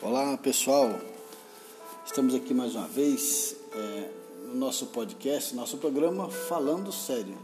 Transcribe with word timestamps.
Olá 0.00 0.36
pessoal, 0.36 0.96
estamos 2.06 2.32
aqui 2.32 2.54
mais 2.54 2.76
uma 2.76 2.86
vez 2.86 3.56
é, 3.72 4.10
no 4.46 4.54
nosso 4.54 4.86
podcast, 4.86 5.56
nosso 5.56 5.76
programa 5.78 6.30
Falando 6.30 6.92
Sério. 6.92 7.36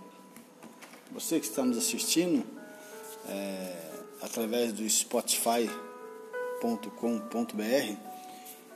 Você 1.10 1.40
que 1.40 1.46
está 1.46 1.64
nos 1.64 1.76
assistindo 1.76 2.46
é, 3.28 3.76
através 4.22 4.72
do 4.72 4.88
Spotify.com.br, 4.88 5.72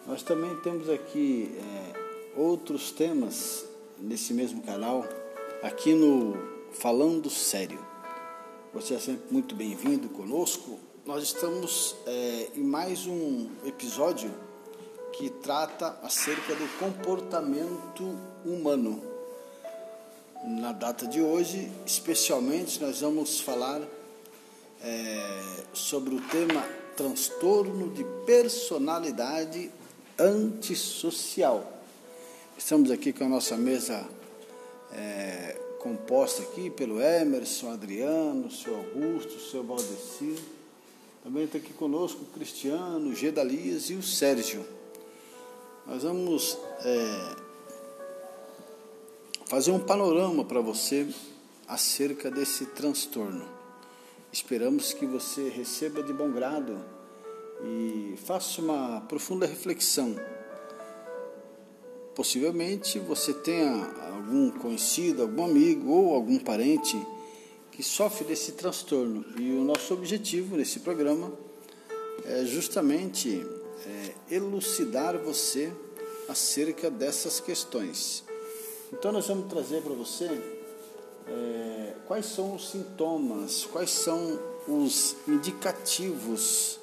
nós 0.09 0.25
também 0.25 0.57
temos 0.57 0.91
aqui 0.91 1.57
é, 1.57 1.93
outros 2.37 2.91
temas 2.91 3.65
nesse 3.97 4.35
mesmo 4.35 4.61
canal, 4.61 5.07
aqui 5.63 5.95
no 5.95 6.37
Falando 6.73 7.31
Sério. 7.31 7.79
Você 8.75 8.95
é 8.95 8.99
sempre 8.99 9.33
muito 9.33 9.55
bem-vindo 9.55 10.09
conosco 10.09 10.81
nós 11.09 11.23
estamos 11.23 11.97
é, 12.07 12.51
em 12.55 12.63
mais 12.63 13.07
um 13.07 13.49
episódio 13.65 14.31
que 15.15 15.31
trata 15.31 15.99
acerca 16.03 16.55
do 16.55 16.69
comportamento 16.79 18.15
humano. 18.45 19.03
Na 20.45 20.71
data 20.71 21.07
de 21.07 21.23
hoje, 21.23 21.73
especialmente, 21.87 22.79
nós 22.83 23.01
vamos 23.01 23.41
falar 23.41 23.81
é, 24.83 25.43
sobre 25.73 26.15
o 26.15 26.21
tema 26.29 26.63
transtorno 26.95 27.91
de 27.95 28.05
personalidade 28.27 29.71
antissocial. 30.19 31.73
Estamos 32.59 32.91
aqui 32.91 33.15
com 33.15 33.25
a 33.25 33.29
nossa 33.31 33.57
mesa 33.57 34.07
é, 34.93 35.59
composta 35.79 36.43
aqui 36.43 36.69
pelo 36.69 37.01
Emerson, 37.01 37.73
Adriano, 37.73 38.49
o 38.49 38.51
seu 38.51 38.77
Augusto, 38.77 39.37
o 39.37 39.41
seu 39.41 39.65
Valdecir 39.65 40.58
também 41.23 41.45
está 41.45 41.59
aqui 41.59 41.73
conosco 41.73 42.23
o 42.23 42.27
Cristiano, 42.27 43.11
o 43.11 43.15
Gedalias 43.15 43.91
e 43.91 43.95
o 43.95 44.03
Sérgio. 44.03 44.65
Nós 45.87 46.03
vamos 46.03 46.59
é, 46.85 47.37
fazer 49.47 49.71
um 49.71 49.81
panorama 49.81 50.45
para 50.45 50.61
você 50.61 51.09
acerca 51.67 52.31
desse 52.31 52.67
transtorno. 52.67 53.47
Esperamos 54.33 54.93
que 54.93 55.07
você 55.07 55.49
receba 55.49 56.03
de 56.03 56.13
bom 56.13 56.31
grado 56.31 56.79
e 57.65 58.15
faça 58.25 58.61
uma 58.61 59.01
profunda 59.03 59.47
reflexão. 59.47 60.15
Possivelmente 62.15 62.99
você 62.99 63.33
tenha 63.33 63.71
algum 64.13 64.51
conhecido, 64.51 65.23
algum 65.23 65.45
amigo 65.45 65.91
ou 65.91 66.15
algum 66.15 66.39
parente 66.39 66.97
que 67.79 67.83
sofre 67.85 68.25
desse 68.25 68.51
transtorno. 68.51 69.25
E 69.39 69.53
o 69.53 69.63
nosso 69.63 69.95
objetivo 69.95 70.57
nesse 70.57 70.81
programa 70.81 71.31
é 72.25 72.45
justamente 72.45 73.47
é, 73.87 74.35
elucidar 74.35 75.17
você 75.17 75.73
acerca 76.29 76.91
dessas 76.91 77.39
questões. 77.39 78.25
Então, 78.93 79.13
nós 79.13 79.29
vamos 79.29 79.49
trazer 79.49 79.81
para 79.81 79.95
você 79.95 80.25
é, 81.29 81.95
quais 82.09 82.27
são 82.27 82.57
os 82.57 82.69
sintomas, 82.69 83.65
quais 83.67 83.91
são 83.91 84.41
os 84.67 85.15
indicativos, 85.29 86.81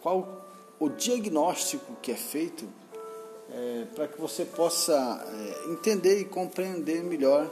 qual 0.00 0.44
o 0.80 0.88
diagnóstico 0.88 1.96
que 2.02 2.10
é 2.10 2.16
feito 2.16 2.66
é, 3.52 3.86
para 3.94 4.08
que 4.08 4.20
você 4.20 4.44
possa 4.44 5.24
é, 5.28 5.70
entender 5.70 6.18
e 6.18 6.24
compreender 6.24 7.04
melhor 7.04 7.48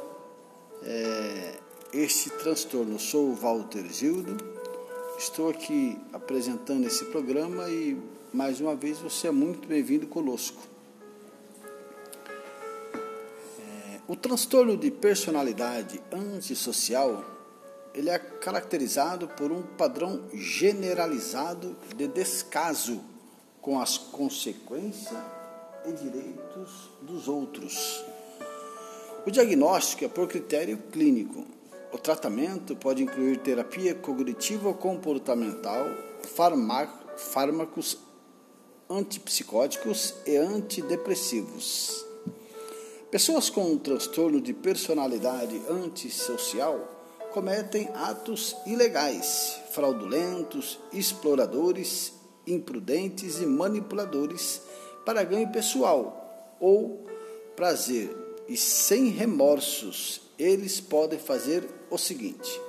é, 0.82 1.60
este 1.92 2.30
transtorno. 2.30 2.98
Sou 2.98 3.30
o 3.30 3.34
Walter 3.34 3.84
Gildo, 3.90 4.36
estou 5.18 5.50
aqui 5.50 5.98
apresentando 6.12 6.86
esse 6.86 7.04
programa 7.06 7.68
e 7.68 8.00
mais 8.32 8.60
uma 8.60 8.76
vez 8.76 8.98
você 8.98 9.28
é 9.28 9.30
muito 9.32 9.66
bem-vindo 9.66 10.06
conosco. 10.06 10.62
É, 12.94 14.00
o 14.06 14.14
transtorno 14.14 14.76
de 14.76 14.90
personalidade 14.90 16.00
antissocial 16.12 17.24
ele 17.92 18.08
é 18.08 18.18
caracterizado 18.18 19.26
por 19.26 19.50
um 19.50 19.62
padrão 19.62 20.22
generalizado 20.32 21.76
de 21.96 22.06
descaso 22.06 23.00
com 23.60 23.80
as 23.80 23.98
consequências 23.98 25.18
e 25.84 25.92
direitos 25.92 26.90
dos 27.02 27.26
outros. 27.26 28.04
O 29.26 29.30
diagnóstico 29.30 30.04
é 30.04 30.08
por 30.08 30.28
critério 30.28 30.78
clínico, 30.92 31.44
o 31.92 31.98
tratamento 31.98 32.76
pode 32.76 33.02
incluir 33.02 33.38
terapia 33.38 33.94
cognitivo-comportamental, 33.94 35.86
fármacos 37.16 37.98
antipsicóticos 38.88 40.14
e 40.26 40.36
antidepressivos. 40.36 42.04
Pessoas 43.10 43.50
com 43.50 43.72
um 43.72 43.78
transtorno 43.78 44.40
de 44.40 44.52
personalidade 44.52 45.60
antissocial 45.68 46.96
cometem 47.32 47.88
atos 47.94 48.56
ilegais, 48.66 49.58
fraudulentos, 49.72 50.78
exploradores, 50.92 52.12
imprudentes 52.46 53.40
e 53.40 53.46
manipuladores 53.46 54.62
para 55.04 55.22
ganho 55.22 55.50
pessoal 55.50 56.56
ou 56.60 57.06
prazer 57.54 58.16
e 58.48 58.56
sem 58.56 59.06
remorsos 59.08 60.29
eles 60.40 60.80
podem 60.80 61.18
fazer 61.18 61.68
o 61.90 61.98
seguinte: 61.98 62.60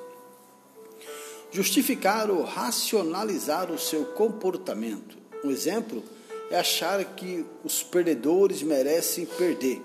justificar 1.52 2.30
ou 2.30 2.44
racionalizar 2.44 3.72
o 3.72 3.80
seu 3.80 4.06
comportamento. 4.06 5.18
Um 5.44 5.50
exemplo 5.50 6.04
é 6.50 6.60
achar 6.60 7.04
que 7.16 7.46
os 7.64 7.82
perdedores 7.82 8.62
merecem 8.62 9.26
perder, 9.26 9.82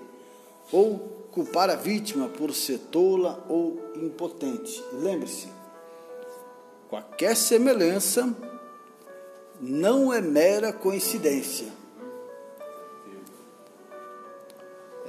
ou 0.71 0.99
culpar 1.31 1.69
a 1.69 1.75
vítima 1.75 2.27
por 2.27 2.53
ser 2.53 2.79
tola 2.91 3.45
ou 3.47 3.79
impotente. 3.95 4.83
Lembre-se, 4.93 5.47
qualquer 6.89 7.35
semelhança 7.35 8.35
não 9.61 10.13
é 10.13 10.19
mera 10.19 10.73
coincidência. 10.73 11.67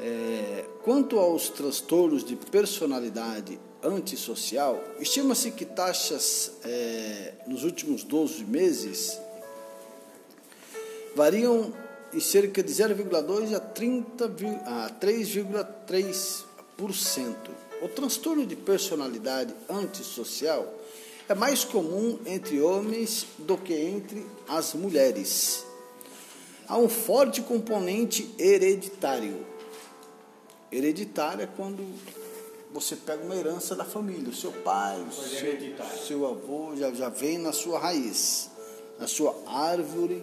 É, 0.00 0.64
quanto 0.88 1.18
aos 1.18 1.50
transtornos 1.50 2.24
de 2.24 2.34
personalidade 2.34 3.60
antissocial, 3.84 4.82
estima-se 4.98 5.50
que 5.50 5.66
taxas 5.66 6.52
é, 6.64 7.34
nos 7.46 7.62
últimos 7.62 8.02
12 8.04 8.42
meses 8.46 9.20
variam 11.14 11.74
em 12.10 12.20
cerca 12.20 12.62
de 12.62 12.72
0,2 12.72 13.54
a, 13.54 13.60
30, 13.60 14.24
a 14.64 14.90
3,3%. 14.98 17.36
O 17.82 17.88
transtorno 17.88 18.46
de 18.46 18.56
personalidade 18.56 19.54
antissocial 19.68 20.72
é 21.28 21.34
mais 21.34 21.64
comum 21.64 22.18
entre 22.24 22.62
homens 22.62 23.26
do 23.40 23.58
que 23.58 23.74
entre 23.74 24.24
as 24.48 24.72
mulheres. 24.72 25.66
Há 26.66 26.78
um 26.78 26.88
forte 26.88 27.42
componente 27.42 28.34
hereditário 28.38 29.57
Hereditária 30.70 31.44
é 31.44 31.46
quando 31.46 31.82
você 32.72 32.94
pega 32.94 33.24
uma 33.24 33.34
herança 33.34 33.74
da 33.74 33.84
família, 33.84 34.28
o 34.28 34.34
seu 34.34 34.52
pai, 34.52 35.00
o 35.00 35.12
seu, 35.12 35.56
seu 36.06 36.26
avô 36.26 36.76
já, 36.76 36.92
já 36.92 37.08
vem 37.08 37.38
na 37.38 37.52
sua 37.52 37.78
raiz, 37.78 38.50
na 38.98 39.06
sua 39.06 39.34
árvore 39.46 40.22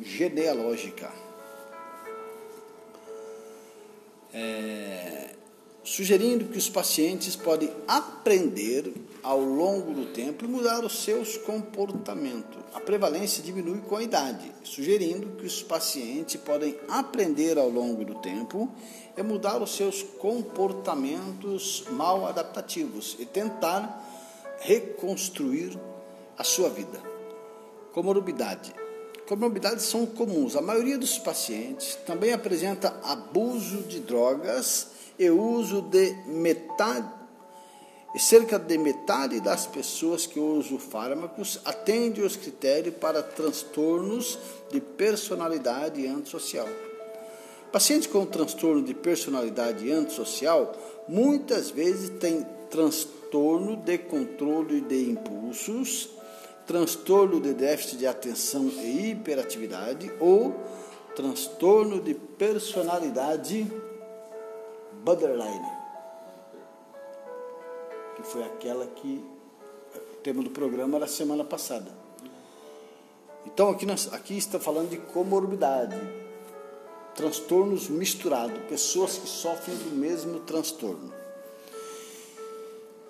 genealógica. 0.00 1.12
É, 4.34 5.35
sugerindo 5.96 6.44
que 6.44 6.58
os 6.58 6.68
pacientes 6.68 7.34
podem 7.34 7.72
aprender 7.88 8.92
ao 9.22 9.40
longo 9.40 9.94
do 9.94 10.12
tempo 10.12 10.44
e 10.44 10.46
mudar 10.46 10.84
os 10.84 11.02
seus 11.02 11.38
comportamentos. 11.38 12.62
A 12.74 12.80
prevalência 12.80 13.42
diminui 13.42 13.80
com 13.80 13.96
a 13.96 14.02
idade, 14.02 14.52
sugerindo 14.62 15.38
que 15.38 15.46
os 15.46 15.62
pacientes 15.62 16.36
podem 16.36 16.76
aprender 16.86 17.56
ao 17.58 17.70
longo 17.70 18.04
do 18.04 18.16
tempo 18.16 18.70
e 19.16 19.22
mudar 19.22 19.62
os 19.62 19.74
seus 19.74 20.02
comportamentos 20.02 21.84
mal 21.92 22.26
adaptativos 22.26 23.16
e 23.18 23.24
tentar 23.24 24.06
reconstruir 24.60 25.80
a 26.36 26.44
sua 26.44 26.68
vida. 26.68 27.02
Comorbidade. 27.94 28.85
Comorbidades 29.28 29.84
são 29.84 30.06
comuns. 30.06 30.54
A 30.56 30.62
maioria 30.62 30.96
dos 30.96 31.18
pacientes 31.18 31.96
também 32.06 32.32
apresenta 32.32 32.98
abuso 33.02 33.82
de 33.82 34.00
drogas 34.00 34.88
e 35.18 35.28
uso 35.30 35.82
de 35.82 36.12
metade 36.26 37.16
cerca 38.18 38.58
de 38.58 38.78
metade 38.78 39.40
das 39.40 39.66
pessoas 39.66 40.26
que 40.26 40.40
usam 40.40 40.78
fármacos 40.78 41.60
atende 41.64 42.22
os 42.22 42.36
critérios 42.36 42.94
para 42.96 43.22
transtornos 43.22 44.38
de 44.70 44.80
personalidade 44.80 46.06
antissocial. 46.06 46.68
Pacientes 47.70 48.06
com 48.06 48.24
transtorno 48.24 48.82
de 48.82 48.94
personalidade 48.94 49.90
antissocial 49.92 50.72
muitas 51.08 51.70
vezes 51.70 52.08
têm 52.18 52.46
transtorno 52.70 53.76
de 53.76 53.98
controle 53.98 54.80
de 54.80 55.10
impulsos, 55.10 56.08
transtorno 56.66 57.40
de 57.40 57.54
déficit 57.54 57.98
de 57.98 58.06
atenção 58.06 58.66
e 58.66 59.10
hiperatividade 59.10 60.12
ou 60.20 60.54
transtorno 61.14 62.00
de 62.00 62.14
personalidade 62.14 63.66
borderline, 65.04 65.70
que 68.16 68.22
foi 68.22 68.42
aquela 68.42 68.86
que 68.86 69.24
o 69.94 70.16
tema 70.22 70.42
do 70.42 70.50
programa 70.50 70.96
era 70.96 71.06
semana 71.06 71.44
passada. 71.44 71.90
Então 73.46 73.70
aqui, 73.70 73.86
nós, 73.86 74.12
aqui 74.12 74.36
está 74.36 74.58
falando 74.58 74.90
de 74.90 74.96
comorbidade, 74.96 75.96
transtornos 77.14 77.88
misturados, 77.88 78.58
pessoas 78.68 79.16
que 79.16 79.28
sofrem 79.28 79.76
do 79.76 79.94
mesmo 79.94 80.40
transtorno. 80.40 81.14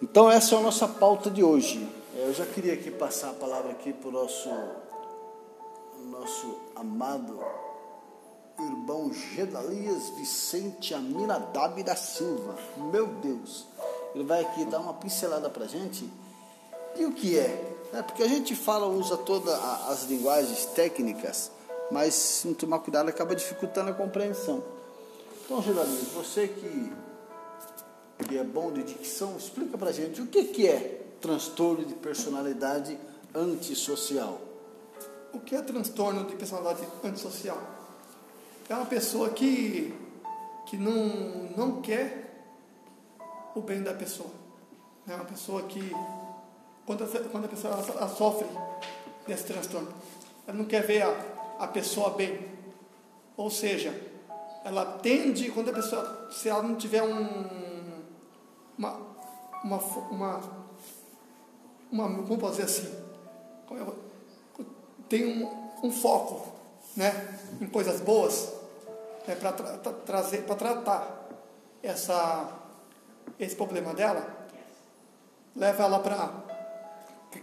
Então 0.03 0.31
essa 0.31 0.55
é 0.55 0.59
a 0.59 0.61
nossa 0.61 0.87
pauta 0.87 1.31
de 1.31 1.43
hoje. 1.43 1.89
Eu 2.19 2.33
já 2.33 2.47
queria 2.47 2.73
aqui 2.73 2.91
passar 2.91 3.31
a 3.31 3.35
palavra 3.35 3.73
aqui 3.73 3.93
para 3.93 4.09
o 4.09 4.11
nosso, 4.11 4.49
nosso 6.11 6.59
amado 6.75 7.39
irmão 8.59 9.13
Gedalias 9.13 10.09
Vicente 10.17 10.95
Aminadab 10.95 11.83
da 11.83 11.95
Silva. 11.95 12.57
Meu 12.91 13.07
Deus, 13.07 13.67
ele 14.15 14.25
vai 14.25 14.41
aqui 14.41 14.65
dar 14.65 14.81
uma 14.81 14.95
pincelada 14.95 15.51
para 15.51 15.67
gente. 15.67 16.11
E 16.99 17.05
o 17.05 17.13
que 17.13 17.39
é? 17.39 17.77
é? 17.93 18.01
Porque 18.01 18.23
a 18.23 18.29
gente 18.29 18.57
fala, 18.57 18.87
usa 18.87 19.19
todas 19.19 19.53
as 19.87 20.05
linguagens 20.05 20.65
técnicas, 20.65 21.53
mas 21.91 22.15
se 22.15 22.49
não 22.49 22.55
tomar 22.55 22.79
cuidado 22.79 23.11
acaba 23.11 23.37
dificultando 23.37 23.91
a 23.91 23.95
compreensão. 23.95 24.65
Então, 25.45 25.61
Gedalias, 25.63 26.09
você 26.15 26.49
que, 26.49 26.93
que 28.27 28.39
é 28.39 28.43
bom 28.43 28.73
de 28.73 28.85
dicção, 28.85 29.37
explica 29.37 29.77
para 29.77 29.93
gente 29.93 30.23
o 30.23 30.27
que, 30.27 30.45
que 30.45 30.67
é 30.67 31.06
transtorno 31.21 31.85
de 31.85 31.95
personalidade 31.95 32.99
antissocial. 33.35 34.41
O 35.33 35.41
que 35.41 35.55
é 35.55 35.63
transtorno 35.63 36.25
de 36.25 36.35
personalidade 36.37 36.87
antissocial? 37.05 37.61
É 38.69 38.75
uma 38.75 38.87
pessoa 38.87 39.31
que, 39.31 39.95
que 40.67 40.77
não, 40.77 41.51
não 41.57 41.81
quer 41.81 42.27
o 43.55 43.61
bem 43.61 43.83
da 43.83 43.95
pessoa. 43.95 44.31
É 45.09 45.15
uma 45.15 45.25
pessoa 45.25 45.63
que, 45.63 45.93
quando 46.85 47.05
a, 47.05 47.07
quando 47.31 47.45
a 47.45 47.49
pessoa 47.49 47.75
ela, 47.75 47.87
ela 47.99 48.09
sofre 48.09 48.49
desse 49.27 49.45
transtorno, 49.45 49.93
ela 50.47 50.57
não 50.57 50.65
quer 50.65 50.85
ver 50.85 51.03
a, 51.03 51.11
a 51.61 51.69
pessoa 51.69 52.11
bem. 52.11 52.57
Ou 53.37 53.51
seja, 53.51 53.95
ela 54.65 54.85
tende, 54.85 55.51
quando 55.51 55.71
a 55.71 55.73
pessoa, 55.73 56.29
se 56.33 56.49
ela 56.49 56.63
não 56.63 56.75
tiver 56.75 57.03
um, 57.03 58.03
uma, 58.77 58.97
uma, 59.63 59.77
uma, 60.11 60.41
uma 61.91 62.09
posso 62.37 62.61
dizer 62.61 62.65
assim, 62.65 63.07
tem 65.09 65.43
um, 65.43 65.87
um 65.87 65.91
foco 65.91 66.47
né, 66.97 67.39
em 67.61 67.67
coisas 67.67 68.01
boas, 68.01 68.53
né, 69.27 69.35
para 69.35 69.53
tra 69.53 69.93
trazer, 69.93 70.43
para 70.45 70.57
tratar 70.57 71.29
essa, 71.83 72.51
esse 73.39 73.55
problema 73.55 73.95
dela, 73.95 74.27
leva 75.55 75.85
ela 75.85 75.99
para 75.99 76.47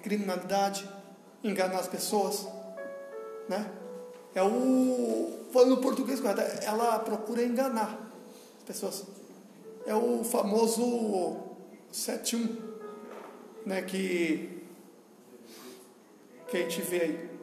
criminalidade, 0.01 0.89
enganar 1.43 1.79
as 1.79 1.87
pessoas, 1.87 2.47
né? 3.47 3.69
É 4.35 4.41
o 4.41 5.43
falando 5.51 5.77
português 5.77 6.19
correto, 6.19 6.41
ela 6.63 6.97
procura 6.99 7.43
enganar 7.43 7.99
as 8.57 8.63
pessoas. 8.63 9.03
É 9.85 9.93
o 9.93 10.23
famoso 10.23 11.37
71, 11.91 12.72
né, 13.65 13.81
que 13.81 14.61
que 16.47 16.57
a 16.57 16.61
gente 16.61 16.81
vê 16.81 17.01
aí 17.01 17.33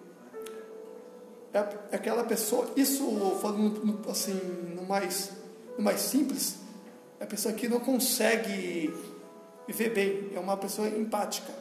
é, 1.52 1.58
é 1.90 1.96
aquela 1.96 2.24
pessoa, 2.24 2.70
isso 2.76 3.04
falando 3.42 4.08
assim, 4.08 4.34
no 4.74 4.84
mais, 4.84 5.32
no 5.76 5.82
mais 5.82 6.00
simples, 6.00 6.56
é 7.18 7.24
a 7.24 7.26
pessoa 7.26 7.52
que 7.52 7.68
não 7.68 7.80
consegue 7.80 8.94
viver 9.66 9.90
bem, 9.90 10.30
é 10.34 10.38
uma 10.38 10.56
pessoa 10.56 10.88
empática, 10.88 11.52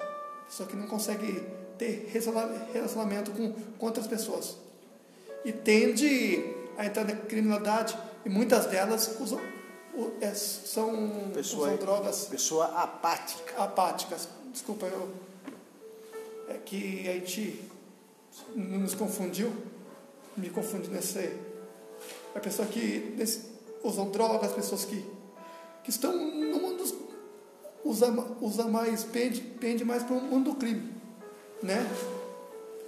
pessoa 0.47 0.69
que 0.69 0.75
não 0.75 0.87
consegue 0.87 1.43
ter 1.77 2.09
relacionamento 2.73 3.31
com, 3.31 3.51
com 3.51 3.85
outras 3.85 4.05
pessoas. 4.05 4.57
E 5.43 5.51
tende 5.51 6.43
a 6.77 6.85
entrar 6.85 7.05
na 7.05 7.15
criminalidade, 7.15 7.97
e 8.23 8.29
muitas 8.29 8.67
delas 8.67 9.15
usam, 9.19 9.39
é, 10.21 10.33
são 10.33 11.31
pessoa, 11.33 11.67
usam 11.67 11.77
drogas. 11.77 12.25
Pessoa 12.25 12.65
apática. 12.75 13.55
Apáticas. 13.57 14.27
Desculpa, 14.51 14.85
eu, 14.87 15.13
é 16.49 16.57
que 17.19 17.63
não 18.55 18.79
nos 18.79 18.95
confundiu 18.95 19.51
me 20.39 20.49
confunde 20.49 20.89
nesse. 20.89 21.33
A 22.33 22.39
pessoa 22.39 22.67
que 22.67 23.13
nesse, 23.17 23.41
usam 23.83 24.09
drogas, 24.09 24.51
pessoas 24.53 24.85
que, 24.85 25.05
que 25.83 25.89
estão 25.89 26.13
no 26.13 26.59
mundo. 26.59 27.09
Usa, 27.83 28.07
usa 28.41 28.65
mais, 28.65 29.03
pende, 29.03 29.41
pende 29.41 29.85
mais 29.85 30.03
para 30.03 30.15
o 30.15 30.21
mundo 30.21 30.51
do 30.51 30.57
crime. 30.57 30.93
Né? 31.63 31.77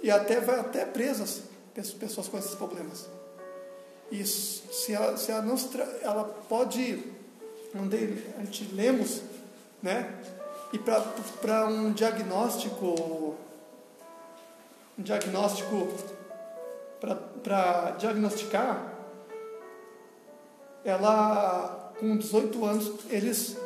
E 0.02 0.10
até 0.10 0.40
vai 0.40 0.60
até 0.60 0.84
presas 0.84 1.42
pessoas 1.98 2.28
com 2.28 2.38
esses 2.38 2.54
problemas. 2.54 3.08
E 4.10 4.24
se 4.24 4.92
ela, 4.92 5.16
se 5.16 5.30
ela 5.30 5.42
não 5.42 5.56
ela 6.02 6.24
pode, 6.24 7.02
onde 7.74 7.96
a 8.36 8.44
gente 8.44 8.64
lemos, 8.74 9.22
né? 9.82 10.22
E 10.72 10.78
para 10.78 11.66
um 11.66 11.92
diagnóstico, 11.92 13.36
um 14.98 15.02
diagnóstico 15.02 15.88
para 17.42 17.90
diagnosticar, 17.98 18.92
ela 20.84 21.92
com 21.98 22.16
18 22.16 22.64
anos 22.64 22.92
eles 23.10 23.56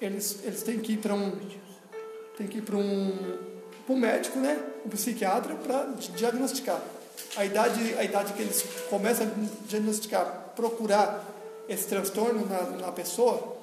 eles 0.00 0.40
eles 0.44 0.62
têm 0.62 0.80
que 0.80 0.94
ir 0.94 0.98
para 0.98 1.14
um 1.14 1.30
tem 2.36 2.46
que 2.46 2.58
ir 2.58 2.62
para 2.62 2.76
um, 2.76 3.38
um 3.88 3.96
médico, 3.96 4.38
né, 4.38 4.58
um 4.84 4.88
psiquiatra 4.88 5.54
para 5.54 5.84
diagnosticar. 6.16 6.82
A 7.36 7.44
idade 7.44 7.94
a 7.94 8.04
idade 8.04 8.32
que 8.32 8.42
eles 8.42 8.64
começam 8.88 9.26
a 9.26 9.66
diagnosticar, 9.68 10.52
procurar 10.56 11.24
esse 11.68 11.86
transtorno 11.86 12.46
na, 12.46 12.62
na 12.86 12.92
pessoa 12.92 13.56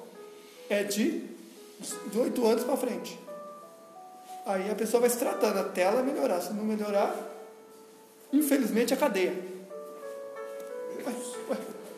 é 0.70 0.82
de 0.82 1.37
18 1.80 2.46
anos 2.46 2.64
para 2.64 2.76
frente. 2.76 3.18
Aí 4.44 4.70
a 4.70 4.74
pessoa 4.74 5.00
vai 5.00 5.10
se 5.10 5.18
tratando 5.18 5.58
até 5.58 5.82
ela 5.82 6.02
melhorar. 6.02 6.40
Se 6.40 6.52
não 6.52 6.64
melhorar, 6.64 7.14
infelizmente, 8.32 8.94
a 8.94 8.96
cadeia. 8.96 9.34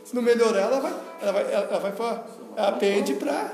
Se 0.05 0.15
não 0.15 0.23
melhorar, 0.23 0.63
ela 0.63 0.81
vai, 0.81 0.95
ela 1.23 1.33
vai, 1.33 1.53
ela 1.55 1.79
vai 1.79 1.93
para. 1.93 2.25
Ela 2.57 2.73
para. 2.73 3.53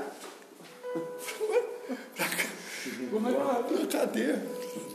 Para 2.15 3.87
cadeia. 3.87 4.43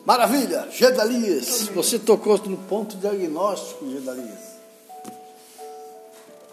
Maravilha! 0.04 0.68
Gedalias, 0.72 1.68
você 1.68 1.98
tocou 1.98 2.36
no 2.38 2.56
ponto 2.56 2.96
diagnóstico, 2.96 3.88
Gedalias. 3.88 4.52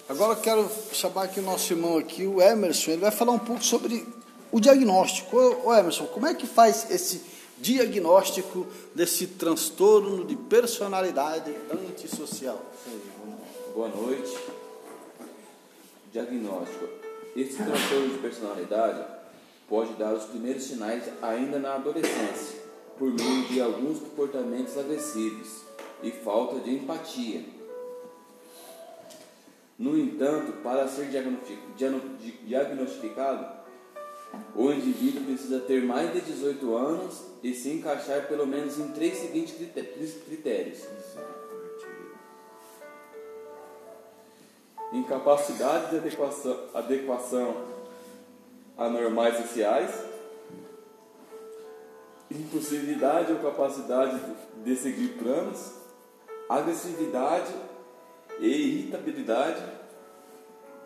Agora 0.08 0.34
eu 0.34 0.38
quero 0.38 0.70
chamar 0.92 1.24
aqui 1.24 1.40
o 1.40 1.44
nosso 1.44 1.74
irmão 1.74 1.98
aqui, 1.98 2.26
o 2.28 2.42
Emerson, 2.42 2.92
ele 2.92 3.02
vai 3.02 3.12
falar 3.12 3.32
um 3.32 3.40
pouco 3.40 3.64
sobre 3.64 4.06
o 4.52 4.60
diagnóstico. 4.60 5.38
Ô, 5.64 5.74
Emerson, 5.74 6.06
como 6.08 6.28
é 6.28 6.34
que 6.34 6.48
faz 6.48 6.90
esse 6.92 7.40
diagnóstico 7.60 8.68
desse 8.96 9.28
transtorno 9.28 10.26
de 10.26 10.36
personalidade 10.36 11.54
antissocial. 11.72 12.60
Boa 13.76 13.90
noite. 13.90 14.38
Diagnóstico. 16.12 16.88
Esse 17.36 17.58
transtorno 17.58 18.14
de 18.14 18.18
personalidade 18.20 19.04
pode 19.68 19.94
dar 19.94 20.14
os 20.14 20.24
primeiros 20.26 20.64
sinais 20.64 21.04
ainda 21.22 21.60
na 21.60 21.76
adolescência, 21.76 22.58
por 22.98 23.12
meio 23.12 23.46
de 23.48 23.62
alguns 23.62 24.00
comportamentos 24.00 24.78
agressivos 24.78 25.64
e 26.02 26.12
falta 26.12 26.60
de 26.62 26.76
empatia. 26.76 27.44
No 29.78 29.98
entanto, 29.98 30.54
para 30.64 30.88
ser 30.88 31.10
diagnosticado, 32.46 33.59
o 34.56 34.72
indivíduo 34.72 35.24
precisa 35.24 35.60
ter 35.60 35.82
mais 35.84 36.12
de 36.14 36.22
18 36.22 36.76
anos 36.76 37.24
e 37.42 37.54
se 37.54 37.70
encaixar 37.70 38.28
pelo 38.28 38.46
menos 38.46 38.78
em 38.78 38.90
três 38.90 39.18
seguintes 39.18 39.56
critérios: 40.26 40.80
incapacidade 44.92 45.92
de 45.92 45.98
adequação, 45.98 46.60
adequação 46.74 47.80
a 48.78 48.90
normais 48.90 49.38
sociais, 49.38 49.92
impulsividade 52.32 53.32
ou 53.34 53.40
capacidade 53.40 54.20
de 54.64 54.76
seguir 54.76 55.18
planos, 55.18 55.74
agressividade 56.48 57.54
e 58.40 58.48
irritabilidade, 58.48 59.64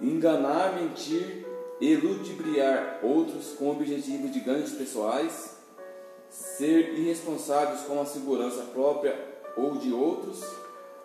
enganar, 0.01 0.73
mentir 0.75 1.42
e 1.79 1.95
ludibriar 1.95 2.99
outros 3.03 3.53
com 3.57 3.65
o 3.65 3.71
objetivo 3.71 4.29
de 4.29 4.39
ganhos 4.39 4.71
pessoais 4.71 5.57
ser 6.29 6.97
irresponsáveis 6.97 7.81
com 7.81 8.01
a 8.01 8.05
segurança 8.05 8.63
própria 8.73 9.15
ou 9.55 9.75
de 9.75 9.93
outros, 9.93 10.43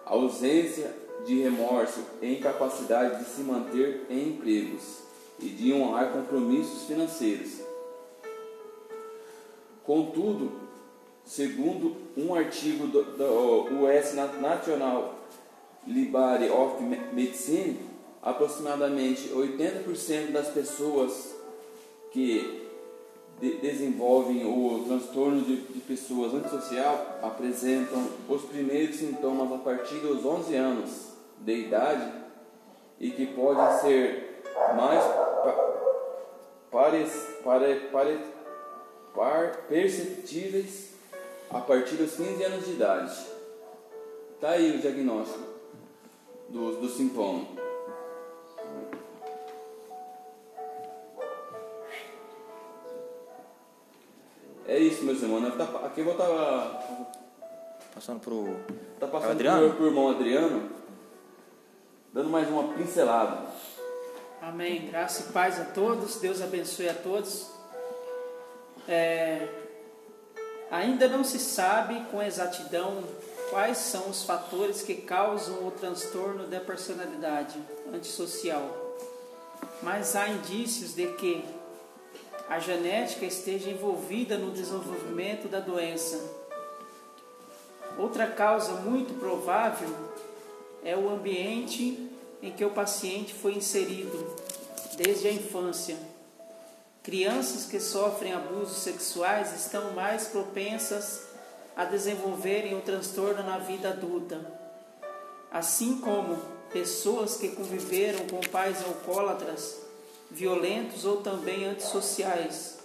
ausência 0.05 0.95
de 1.27 1.43
remorso 1.43 2.01
e 2.23 2.35
incapacidade 2.35 3.23
de 3.23 3.31
se 3.31 3.43
manter 3.43 4.07
em 4.09 4.31
empregos 4.31 4.99
e 5.39 5.47
de 5.47 5.73
honrar 5.73 6.13
compromissos 6.13 6.85
financeiros. 6.85 7.61
Contudo, 9.85 10.53
segundo 11.25 11.97
um 12.17 12.35
artigo 12.35 12.87
do, 12.87 13.03
do 13.03 13.85
US 13.85 14.15
National 14.15 15.15
Library 15.87 16.51
of 16.51 16.83
Medicine, 17.13 17.88
aproximadamente 18.29 19.31
80% 19.31 20.33
das 20.33 20.49
pessoas 20.49 21.35
que 22.11 22.69
de, 23.41 23.57
desenvolvem 23.59 24.45
o 24.45 24.85
transtorno 24.87 25.41
de, 25.41 25.57
de 25.57 25.81
pessoas 25.81 26.35
antissocial 26.35 27.19
apresentam 27.23 28.07
os 28.29 28.43
primeiros 28.43 28.97
sintomas 28.97 29.51
a 29.53 29.59
partir 29.59 29.97
dos 30.01 30.25
11 30.25 30.55
anos 30.57 30.91
de 31.39 31.55
idade 31.55 32.13
e 33.01 33.11
que 33.11 33.27
podem 33.27 33.79
ser 33.79 34.43
mais 34.77 35.03
pare, 36.71 37.07
pare, 37.43 37.75
pare, 37.91 38.21
par, 39.15 39.57
perceptíveis 39.69 40.93
a 41.51 41.61
partir 41.61 41.97
dos 41.97 42.15
15 42.15 42.45
anos 42.45 42.67
de 42.67 42.73
idade. 42.73 43.27
Está 44.35 44.51
aí 44.51 44.77
o 44.77 44.79
diagnóstico 44.79 45.45
do, 46.51 46.81
do 46.81 46.89
sintoma. 46.89 47.68
É 54.69 54.79
isso, 54.79 55.03
meus 55.03 55.23
irmãos. 55.23 55.41
Né? 55.41 55.53
Tá, 55.57 55.65
aqui 55.87 56.03
eu 56.03 56.05
vou 56.05 56.13
estar. 56.13 56.27
Tá, 56.27 57.07
passando 57.95 58.21
pro. 58.21 58.55
Tá 59.01 59.07
passando 59.07 59.31
Adriano? 59.31 59.69
pro, 59.69 59.77
pro 59.79 59.87
irmão 59.87 60.11
Adriano. 60.11 60.71
Dando 62.13 62.29
mais 62.29 62.47
uma 62.51 62.75
pincelada. 62.75 63.47
Amém. 64.43 64.89
Graça 64.89 65.23
e 65.23 65.33
paz 65.33 65.59
a 65.59 65.65
todos. 65.65 66.17
Deus 66.17 66.43
abençoe 66.43 66.87
a 66.87 66.95
todos. 66.95 67.51
É, 68.87 69.49
ainda 70.71 71.09
não 71.09 71.25
se 71.25 71.39
sabe 71.39 72.05
com 72.11 72.23
exatidão 72.23 73.03
quais 73.49 73.79
são 73.79 74.11
os 74.11 74.23
fatores 74.23 74.83
que 74.83 74.97
causam 74.97 75.67
o 75.67 75.71
transtorno 75.71 76.47
da 76.47 76.61
personalidade 76.61 77.59
antissocial, 77.93 78.97
mas 79.83 80.15
há 80.15 80.29
indícios 80.29 80.95
de 80.95 81.07
que 81.15 81.43
a 82.49 82.59
genética 82.59 83.27
esteja 83.27 83.69
envolvida 83.69 84.39
no 84.39 84.51
desenvolvimento 84.51 85.49
da 85.49 85.61
doença. 85.61 86.19
Outra 87.99 88.27
causa 88.27 88.73
muito 88.73 89.19
provável 89.19 89.95
é 90.83 90.97
o 90.97 91.11
ambiente 91.11 92.11
em 92.41 92.51
que 92.51 92.65
o 92.65 92.71
paciente 92.71 93.35
foi 93.35 93.55
inserido 93.55 94.35
desde 94.97 95.29
a 95.29 95.33
infância. 95.33 95.97
Crianças 97.03 97.67
que 97.67 97.81
sofrem 97.81 98.33
abusos 98.33 98.79
sexuais 98.79 99.55
estão 99.55 99.93
mais 99.93 100.29
propensas 100.29 101.27
a 101.77 101.85
desenvolverem 101.85 102.77
o 102.77 102.81
transtorno 102.81 103.43
na 103.43 103.59
vida 103.59 103.91
adulta, 103.91 104.41
assim 105.51 105.99
como 105.99 106.39
pessoas 106.73 107.37
que 107.37 107.49
conviveram 107.49 108.27
com 108.27 108.41
pais 108.41 108.83
alcoólatras 108.85 109.88
violentos 110.31 111.05
ou 111.05 111.19
também 111.19 111.65
antissociais. 111.65 112.79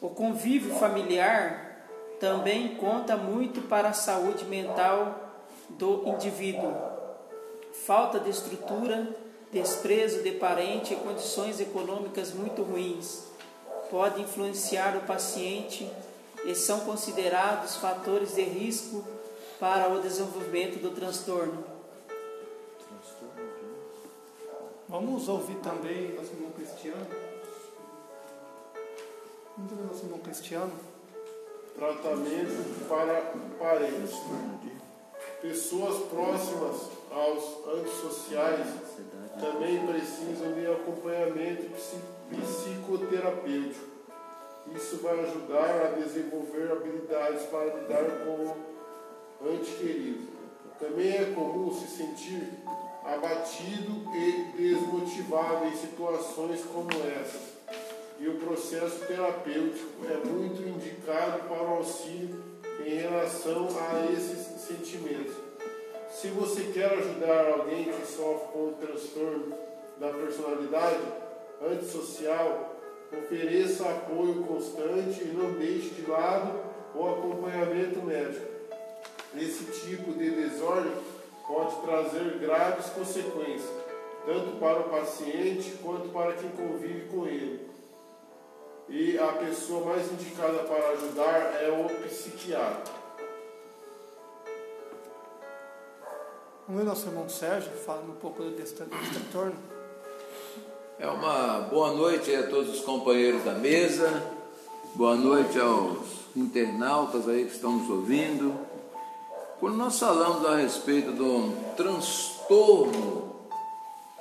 O 0.00 0.08
convívio 0.08 0.74
familiar 0.74 1.86
também 2.20 2.76
conta 2.76 3.16
muito 3.16 3.62
para 3.62 3.88
a 3.88 3.94
saúde 3.94 4.44
mental 4.44 5.32
do 5.70 6.06
indivíduo. 6.06 6.72
Falta 7.86 8.20
de 8.20 8.30
estrutura, 8.30 9.08
desprezo 9.52 10.22
de 10.22 10.32
parente 10.32 10.92
e 10.92 10.96
condições 10.96 11.60
econômicas 11.60 12.32
muito 12.32 12.62
ruins 12.62 13.34
pode 13.90 14.20
influenciar 14.20 14.96
o 14.96 15.02
paciente 15.02 15.88
e 16.44 16.54
são 16.54 16.80
considerados 16.80 17.76
fatores 17.76 18.34
de 18.34 18.42
risco 18.42 19.04
para 19.60 19.88
o 19.88 20.00
desenvolvimento 20.00 20.80
do 20.80 20.90
transtorno. 20.90 21.73
Vamos 24.86 25.28
ouvir 25.28 25.56
também 25.56 26.14
nosso 26.14 26.32
irmão 26.34 26.50
Cristiano. 26.52 27.06
Vamos 29.56 29.72
ouvir 29.72 29.84
nosso 29.86 30.04
irmão 30.04 30.18
Cristiano. 30.18 30.72
Tratamento 31.74 32.88
para 32.88 33.32
parentes. 33.58 34.14
Pessoas 35.40 36.04
próximas 36.08 36.90
aos 37.10 37.66
antissociais 37.78 38.66
também 39.40 39.86
precisam 39.86 40.52
de 40.52 40.66
acompanhamento 40.66 41.70
psicoterapêutico. 42.30 43.86
Isso 44.74 44.98
vai 44.98 45.18
ajudar 45.20 45.86
a 45.86 45.98
desenvolver 45.98 46.72
habilidades 46.72 47.42
para 47.44 47.74
lidar 47.74 48.04
com 48.24 48.54
o 49.44 49.48
antiquerido. 49.48 50.28
Também 50.78 51.10
é 51.10 51.32
comum 51.34 51.72
se 51.72 51.86
sentir 51.86 52.50
abatido 53.04 54.02
e 54.14 54.52
desmotivado 54.56 55.66
em 55.66 55.76
situações 55.76 56.62
como 56.72 56.90
essa. 57.20 57.38
E 58.18 58.28
o 58.28 58.36
processo 58.36 59.00
terapêutico 59.06 60.06
é 60.06 60.26
muito 60.26 60.66
indicado 60.66 61.40
para 61.48 61.62
o 61.62 61.76
auxílio 61.76 62.42
em 62.84 62.94
relação 62.94 63.68
a 63.78 64.10
esses 64.12 64.60
sentimentos. 64.62 65.34
Se 66.10 66.28
você 66.28 66.70
quer 66.72 66.92
ajudar 66.92 67.52
alguém 67.52 67.84
que 67.84 68.06
sofre 68.06 68.48
com 68.52 68.68
o 68.68 68.76
transtorno 68.80 69.54
da 69.98 70.08
personalidade 70.08 71.02
antissocial, 71.60 72.76
ofereça 73.12 73.84
apoio 73.84 74.44
constante 74.44 75.22
e 75.22 75.34
não 75.36 75.52
deixe 75.52 75.90
de 75.90 76.10
lado 76.10 76.58
o 76.94 77.08
acompanhamento 77.08 78.00
médico. 78.02 78.54
Esse 79.36 79.64
tipo 79.64 80.12
de 80.12 80.30
desordem 80.30 80.92
pode 81.46 81.76
trazer 81.82 82.38
graves 82.38 82.86
consequências, 82.86 83.70
tanto 84.24 84.58
para 84.58 84.80
o 84.80 84.88
paciente 84.90 85.78
quanto 85.82 86.08
para 86.08 86.32
quem 86.32 86.50
convive 86.50 87.08
com 87.08 87.26
ele. 87.26 87.68
E 88.88 89.18
a 89.18 89.28
pessoa 89.32 89.86
mais 89.86 90.10
indicada 90.12 90.58
para 90.64 90.90
ajudar 90.90 91.62
é 91.62 91.70
o 91.70 92.06
psiquiatra. 92.06 92.92
Vamos 96.66 96.82
ver 96.82 96.88
nosso 96.88 97.08
irmão 97.08 97.28
Sérgio 97.28 97.72
falando 97.72 98.10
um 98.10 98.16
pouco 98.16 98.42
desse 98.42 98.74
transtorno. 98.74 99.56
É 100.98 101.06
uma 101.06 101.60
boa 101.60 101.92
noite 101.92 102.34
a 102.34 102.46
todos 102.48 102.78
os 102.78 102.80
companheiros 102.80 103.44
da 103.44 103.52
mesa, 103.52 104.08
boa 104.94 105.14
noite 105.14 105.58
aos 105.58 106.24
internautas 106.34 107.28
aí 107.28 107.44
que 107.44 107.52
estão 107.52 107.72
nos 107.72 107.90
ouvindo. 107.90 108.73
Quando 109.60 109.76
nós 109.76 109.98
falamos 109.98 110.44
a 110.46 110.56
respeito 110.56 111.12
de 111.12 111.22
um 111.22 111.54
transtorno 111.76 113.34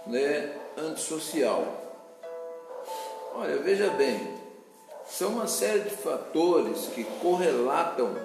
né, 0.06 0.56
antissocial, 0.78 1.66
olha, 3.34 3.58
veja 3.58 3.90
bem, 3.92 4.38
são 5.10 5.34
uma 5.34 5.48
série 5.48 5.82
de 5.82 5.96
fatores 5.96 6.88
que 6.94 7.04
correlatam 7.04 8.16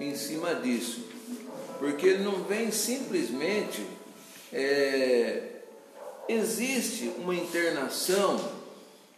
em 0.00 0.14
cima 0.16 0.54
disso, 0.56 1.04
porque 1.78 2.06
ele 2.06 2.24
não 2.24 2.42
vem 2.44 2.70
simplesmente. 2.70 3.86
É, 4.52 5.42
existe 6.28 7.12
uma 7.18 7.34
internação 7.34 8.38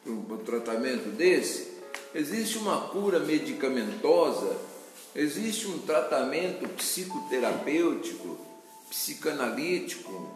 para 0.05 0.13
um 0.13 0.45
tratamento 0.45 1.09
desse, 1.11 1.79
existe 2.15 2.59
uma 2.59 2.89
cura 2.89 3.19
medicamentosa 3.19 4.55
Existe 5.15 5.67
um 5.67 5.79
tratamento 5.79 6.67
psicoterapêutico, 6.71 8.39
psicanalítico. 8.89 10.31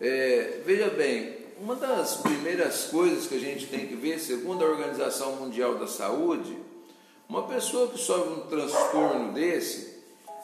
É, 0.00 0.62
veja 0.64 0.88
bem, 0.88 1.36
uma 1.60 1.74
das 1.76 2.16
primeiras 2.16 2.84
coisas 2.84 3.26
que 3.26 3.34
a 3.34 3.38
gente 3.38 3.66
tem 3.66 3.86
que 3.86 3.94
ver, 3.94 4.18
segundo 4.18 4.64
a 4.64 4.68
Organização 4.68 5.36
Mundial 5.36 5.76
da 5.76 5.86
Saúde, 5.86 6.56
uma 7.28 7.42
pessoa 7.42 7.88
que 7.88 7.98
sofre 7.98 8.32
um 8.32 8.46
transtorno 8.48 9.32
desse, 9.32 9.94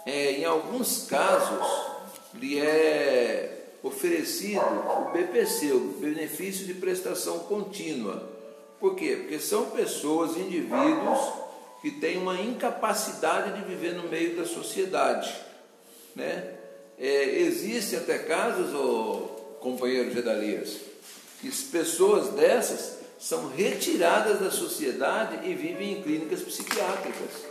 é, 0.05 0.33
em 0.33 0.45
alguns 0.45 1.07
casos, 1.07 1.67
lhe 2.35 2.59
é 2.59 3.77
oferecido 3.83 4.61
o 4.61 5.11
BPC, 5.11 5.73
o 5.73 5.95
benefício 5.99 6.67
de 6.67 6.75
prestação 6.75 7.39
contínua. 7.41 8.29
Por 8.79 8.95
quê? 8.95 9.17
Porque 9.17 9.39
são 9.39 9.71
pessoas, 9.71 10.37
indivíduos 10.37 11.50
que 11.81 11.91
tem 11.93 12.19
uma 12.19 12.41
incapacidade 12.41 13.59
de 13.59 13.69
viver 13.69 13.95
no 13.95 14.09
meio 14.09 14.37
da 14.37 14.45
sociedade. 14.45 15.35
Né? 16.15 16.55
É, 16.99 17.39
Existem 17.41 17.99
até 17.99 18.19
casos, 18.19 18.75
oh, 18.75 19.57
companheiro 19.61 20.13
Gedalias, 20.13 20.77
que 21.41 21.51
pessoas 21.67 22.29
dessas 22.31 22.99
são 23.19 23.49
retiradas 23.49 24.41
da 24.41 24.51
sociedade 24.51 25.49
e 25.49 25.55
vivem 25.55 25.93
em 25.99 26.03
clínicas 26.03 26.41
psiquiátricas. 26.43 27.51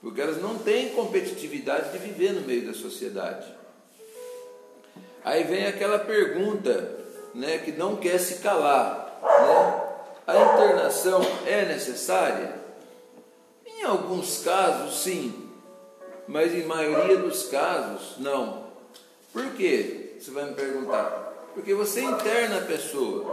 porque 0.00 0.20
elas 0.20 0.40
não 0.40 0.58
têm 0.58 0.90
competitividade 0.90 1.90
de 1.90 1.98
viver 1.98 2.32
no 2.32 2.42
meio 2.42 2.66
da 2.66 2.72
sociedade. 2.72 3.52
Aí 5.24 5.42
vem 5.42 5.66
aquela 5.66 5.98
pergunta, 5.98 6.96
né, 7.34 7.58
que 7.58 7.72
não 7.72 7.96
quer 7.96 8.18
se 8.18 8.36
calar, 8.36 9.18
né? 9.20 9.88
A 10.26 10.36
internação 10.36 11.20
é 11.46 11.64
necessária? 11.64 12.54
Em 13.78 13.84
alguns 13.84 14.42
casos, 14.42 15.02
sim, 15.02 15.48
mas 16.26 16.52
em 16.52 16.64
maioria 16.64 17.16
dos 17.16 17.44
casos, 17.44 18.18
não. 18.18 18.64
Por 19.32 19.52
quê? 19.52 20.16
Você 20.18 20.32
vai 20.32 20.46
me 20.46 20.54
perguntar. 20.54 21.50
Porque 21.54 21.72
você 21.74 22.02
interna 22.02 22.58
a 22.58 22.62
pessoa. 22.62 23.24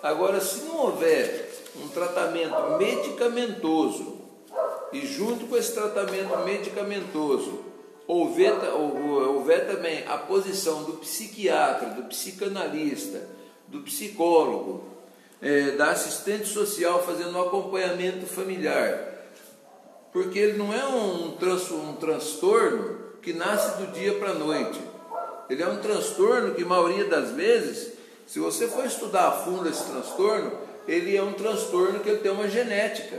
Agora, 0.00 0.40
se 0.40 0.62
não 0.66 0.76
houver 0.76 1.50
um 1.82 1.88
tratamento 1.88 2.78
medicamentoso 2.78 4.18
e 4.92 5.04
junto 5.04 5.46
com 5.46 5.56
esse 5.56 5.74
tratamento 5.74 6.38
medicamentoso 6.44 7.64
houver, 8.06 8.52
houver 8.72 9.66
também 9.66 10.04
a 10.06 10.16
posição 10.16 10.84
do 10.84 10.94
psiquiatra, 10.94 11.90
do 11.90 12.04
psicanalista, 12.04 13.28
do 13.66 13.80
psicólogo, 13.80 14.84
é, 15.42 15.72
da 15.72 15.90
assistente 15.90 16.46
social 16.46 17.02
fazendo 17.04 17.36
um 17.36 17.42
acompanhamento 17.42 18.26
familiar, 18.26 19.07
porque 20.18 20.36
ele 20.36 20.58
não 20.58 20.74
é 20.74 20.84
um, 20.84 21.28
um 21.28 21.96
transtorno 21.96 22.98
que 23.22 23.32
nasce 23.32 23.78
do 23.78 23.92
dia 23.92 24.14
para 24.14 24.30
a 24.30 24.34
noite. 24.34 24.80
Ele 25.48 25.62
é 25.62 25.68
um 25.68 25.76
transtorno 25.76 26.56
que, 26.56 26.64
maioria 26.64 27.04
das 27.04 27.30
vezes, 27.30 27.92
se 28.26 28.40
você 28.40 28.66
for 28.66 28.84
estudar 28.84 29.28
a 29.28 29.32
fundo 29.32 29.68
esse 29.68 29.84
transtorno, 29.84 30.50
ele 30.88 31.16
é 31.16 31.22
um 31.22 31.34
transtorno 31.34 32.00
que 32.00 32.16
tem 32.16 32.32
uma 32.32 32.48
genética. 32.48 33.16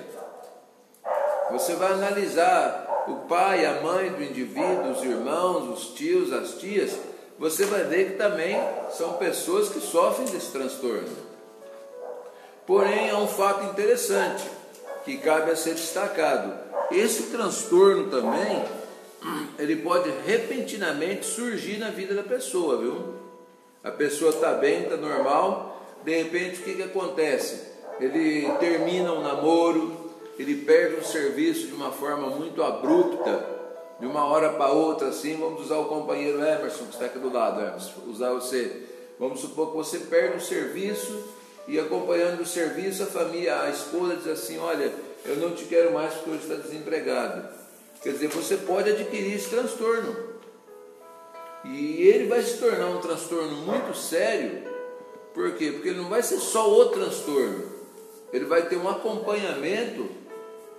Você 1.52 1.74
vai 1.76 1.94
analisar 1.94 3.06
o 3.08 3.28
pai, 3.30 3.66
a 3.66 3.80
mãe 3.82 4.10
do 4.10 4.22
indivíduo, 4.22 4.92
os 4.92 5.02
irmãos, 5.02 5.70
os 5.70 5.94
tios, 5.94 6.34
as 6.34 6.56
tias, 6.56 7.00
você 7.40 7.64
vai 7.66 7.86
ver 7.86 8.12
que 8.12 8.18
também 8.18 8.62
são 8.92 9.14
pessoas 9.14 9.70
que 9.70 9.80
sofrem 9.80 10.28
desse 10.28 10.52
transtorno. 10.52 11.08
Porém, 12.68 13.10
há 13.10 13.18
um 13.18 13.28
fato 13.28 13.68
interessante 13.68 14.44
que 15.06 15.18
cabe 15.18 15.50
a 15.50 15.56
ser 15.56 15.76
destacado. 15.76 16.59
Esse 16.92 17.24
transtorno 17.24 18.10
também, 18.10 18.64
ele 19.58 19.78
pode 19.78 20.10
repentinamente 20.26 21.26
surgir 21.26 21.78
na 21.78 21.90
vida 21.90 22.14
da 22.14 22.24
pessoa, 22.24 22.78
viu? 22.78 23.14
A 23.84 23.92
pessoa 23.92 24.32
está 24.32 24.54
bem, 24.54 24.84
está 24.84 24.98
normal, 24.98 25.86
de 26.04 26.18
repente 26.18 26.62
o 26.62 26.64
que, 26.64 26.76
que 26.76 26.84
acontece? 26.84 27.70
Ele 28.00 28.50
termina 28.60 29.14
um 29.14 29.22
namoro, 29.22 30.12
ele 30.38 30.56
perde 30.64 30.96
um 30.96 31.04
serviço 31.04 31.68
de 31.68 31.74
uma 31.74 31.92
forma 31.92 32.30
muito 32.30 32.64
abrupta, 32.64 33.46
de 34.00 34.06
uma 34.06 34.26
hora 34.26 34.54
para 34.54 34.72
outra, 34.72 35.10
assim, 35.10 35.38
vamos 35.38 35.66
usar 35.66 35.78
o 35.78 35.86
companheiro 35.86 36.40
Emerson, 36.40 36.86
que 36.86 36.94
está 36.94 37.06
aqui 37.06 37.20
do 37.20 37.32
lado, 37.32 37.62
Emerson, 37.62 38.02
usar 38.08 38.32
você. 38.32 38.84
Vamos 39.20 39.42
supor 39.42 39.72
que 39.72 39.78
você 39.78 40.00
perde 40.00 40.38
o 40.38 40.42
serviço 40.42 41.22
e 41.68 41.78
acompanhando 41.78 42.42
o 42.42 42.46
serviço, 42.46 43.04
a 43.04 43.06
família, 43.06 43.62
a 43.62 43.70
esposa 43.70 44.16
diz 44.16 44.28
assim, 44.28 44.58
olha, 44.58 44.92
eu 45.26 45.38
não 45.38 45.52
te 45.52 45.66
quero 45.66 45.94
mais 45.94 46.14
porque 46.14 46.32
hoje 46.32 46.42
está 46.44 46.56
desempregado. 46.56 47.50
Quer 48.02 48.14
dizer, 48.14 48.28
você 48.30 48.58
pode 48.58 48.90
adquirir 48.92 49.36
esse 49.36 49.50
transtorno. 49.50 50.16
E 51.66 52.02
ele 52.04 52.28
vai 52.28 52.42
se 52.42 52.58
tornar 52.58 52.88
um 52.88 53.02
transtorno 53.02 53.58
muito 53.58 53.96
sério. 53.96 54.64
Por 55.34 55.54
quê? 55.56 55.72
Porque 55.72 55.90
ele 55.90 55.98
não 56.00 56.10
vai 56.10 56.24
ser 56.24 56.40
só 56.40 56.70
o 56.72 56.86
transtorno. 56.88 57.66
Ele 58.32 58.46
vai 58.46 58.68
ter 58.68 58.78
um 58.78 58.88
acompanhamento 58.88 60.10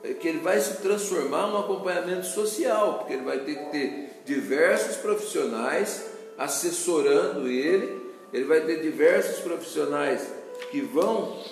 é, 0.02 0.14
que 0.14 0.28
ele 0.28 0.38
vai 0.38 0.58
se 0.60 0.78
transformar 0.80 1.48
num 1.48 1.58
acompanhamento 1.58 2.26
social, 2.26 2.98
porque 2.98 3.12
ele 3.12 3.24
vai 3.24 3.40
ter 3.40 3.54
que 3.56 3.70
ter 3.70 4.22
diversos 4.24 4.96
profissionais 4.96 6.06
assessorando 6.38 7.46
ele, 7.48 8.00
ele 8.32 8.44
vai 8.44 8.62
ter 8.62 8.80
diversos 8.80 9.40
profissionais 9.40 10.26
que 10.70 10.80
vão 10.80 11.42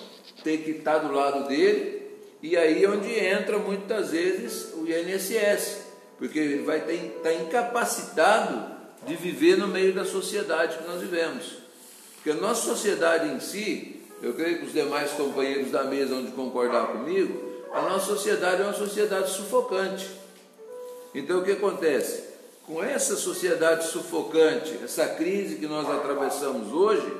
ter 0.43 0.59
que 0.59 0.71
estar 0.71 0.99
do 0.99 1.13
lado 1.13 1.47
dele, 1.47 1.98
e 2.41 2.55
aí 2.55 2.83
é 2.83 2.89
onde 2.89 3.13
entra 3.13 3.57
muitas 3.57 4.11
vezes 4.11 4.73
o 4.73 4.87
INSS, 4.87 5.81
porque 6.17 6.39
ele 6.39 6.63
vai 6.63 6.79
estar 6.79 7.33
incapacitado 7.33 8.77
de 9.05 9.15
viver 9.15 9.57
no 9.57 9.67
meio 9.67 9.93
da 9.93 10.05
sociedade 10.05 10.77
que 10.77 10.87
nós 10.87 11.01
vivemos. 11.01 11.57
Porque 12.15 12.31
a 12.31 12.35
nossa 12.35 12.67
sociedade 12.67 13.29
em 13.29 13.39
si, 13.39 14.01
eu 14.21 14.33
creio 14.33 14.59
que 14.59 14.65
os 14.65 14.73
demais 14.73 15.11
companheiros 15.11 15.71
da 15.71 15.83
mesa 15.83 16.15
vão 16.15 16.31
concordar 16.31 16.87
comigo, 16.87 17.49
a 17.73 17.81
nossa 17.81 18.07
sociedade 18.07 18.61
é 18.61 18.65
uma 18.65 18.73
sociedade 18.73 19.31
sufocante. 19.31 20.09
Então 21.13 21.39
o 21.39 21.43
que 21.43 21.51
acontece? 21.51 22.23
Com 22.65 22.83
essa 22.83 23.15
sociedade 23.15 23.87
sufocante, 23.87 24.79
essa 24.83 25.07
crise 25.07 25.55
que 25.55 25.67
nós 25.67 25.89
atravessamos 25.89 26.71
hoje, 26.71 27.11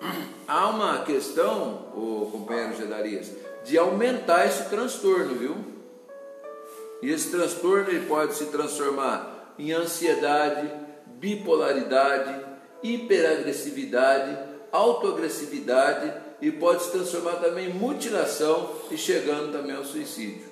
há 0.46 0.68
uma 0.68 1.04
questão, 1.04 1.86
o 1.94 2.30
companheiro 2.32 2.76
Gedarias, 2.76 3.30
de 3.66 3.76
aumentar 3.76 4.46
esse 4.46 4.68
transtorno, 4.68 5.34
viu? 5.34 5.56
E 7.02 7.10
esse 7.10 7.30
transtorno 7.30 7.90
ele 7.90 8.06
pode 8.06 8.34
se 8.34 8.46
transformar 8.46 9.54
em 9.58 9.72
ansiedade, 9.72 10.70
bipolaridade, 11.06 12.44
hiperagressividade, 12.82 14.38
autoagressividade 14.72 16.12
e 16.40 16.50
pode 16.50 16.84
se 16.84 16.92
transformar 16.92 17.36
também 17.36 17.70
em 17.70 17.74
mutilação 17.74 18.72
e 18.90 18.96
chegando 18.96 19.52
também 19.52 19.74
ao 19.74 19.84
suicídio. 19.84 20.46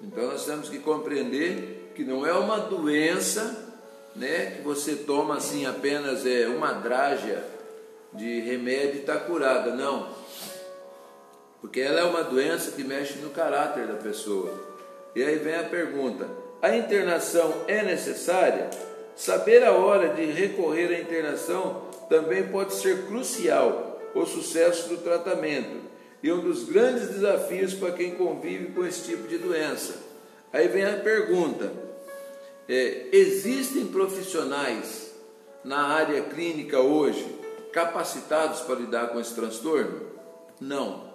Então 0.00 0.28
nós 0.28 0.44
temos 0.44 0.68
que 0.68 0.78
compreender 0.78 1.92
que 1.94 2.04
não 2.04 2.24
é 2.24 2.32
uma 2.32 2.58
doença 2.58 3.66
né, 4.14 4.52
que 4.56 4.62
você 4.62 4.94
toma 4.96 5.36
assim 5.36 5.66
apenas 5.66 6.24
é, 6.24 6.46
uma 6.46 6.72
drágia 6.72 7.44
de 8.12 8.40
remédio 8.40 8.96
e 8.96 9.00
está 9.00 9.16
curada, 9.16 9.74
não. 9.74 10.08
Porque 11.60 11.80
ela 11.80 12.00
é 12.00 12.04
uma 12.04 12.22
doença 12.22 12.70
que 12.72 12.84
mexe 12.84 13.18
no 13.18 13.30
caráter 13.30 13.86
da 13.86 13.94
pessoa. 13.94 14.52
E 15.14 15.22
aí 15.22 15.36
vem 15.36 15.56
a 15.56 15.64
pergunta: 15.64 16.28
a 16.62 16.76
internação 16.76 17.64
é 17.66 17.82
necessária? 17.82 18.70
Saber 19.16 19.64
a 19.64 19.72
hora 19.72 20.10
de 20.10 20.24
recorrer 20.26 20.94
à 20.94 21.00
internação 21.00 21.82
também 22.08 22.46
pode 22.46 22.74
ser 22.74 23.06
crucial 23.06 24.00
o 24.14 24.24
sucesso 24.24 24.88
do 24.88 24.98
tratamento 24.98 25.76
e 26.22 26.30
um 26.32 26.40
dos 26.40 26.64
grandes 26.64 27.08
desafios 27.08 27.74
para 27.74 27.92
quem 27.92 28.14
convive 28.14 28.72
com 28.72 28.84
esse 28.86 29.04
tipo 29.04 29.28
de 29.28 29.38
doença. 29.38 29.94
Aí 30.52 30.68
vem 30.68 30.84
a 30.84 30.98
pergunta: 30.98 31.72
é, 32.68 33.08
existem 33.12 33.86
profissionais 33.86 35.12
na 35.64 35.88
área 35.88 36.22
clínica 36.22 36.80
hoje 36.80 37.36
capacitados 37.72 38.60
para 38.60 38.76
lidar 38.76 39.08
com 39.08 39.20
esse 39.20 39.34
transtorno? 39.34 40.00
Não. 40.60 41.07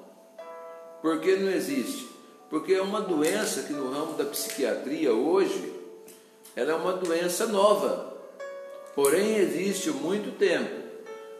Por 1.03 1.19
que 1.19 1.35
não 1.35 1.51
existe? 1.51 2.07
Porque 2.49 2.73
é 2.73 2.81
uma 2.81 3.01
doença 3.01 3.63
que 3.63 3.73
no 3.73 3.91
ramo 3.91 4.13
da 4.13 4.23
psiquiatria 4.23 5.11
hoje, 5.11 5.73
ela 6.55 6.71
é 6.71 6.75
uma 6.75 6.93
doença 6.93 7.45
nova. 7.45 8.15
Porém 8.95 9.35
existe 9.35 9.91
muito 9.91 10.37
tempo. 10.37 10.71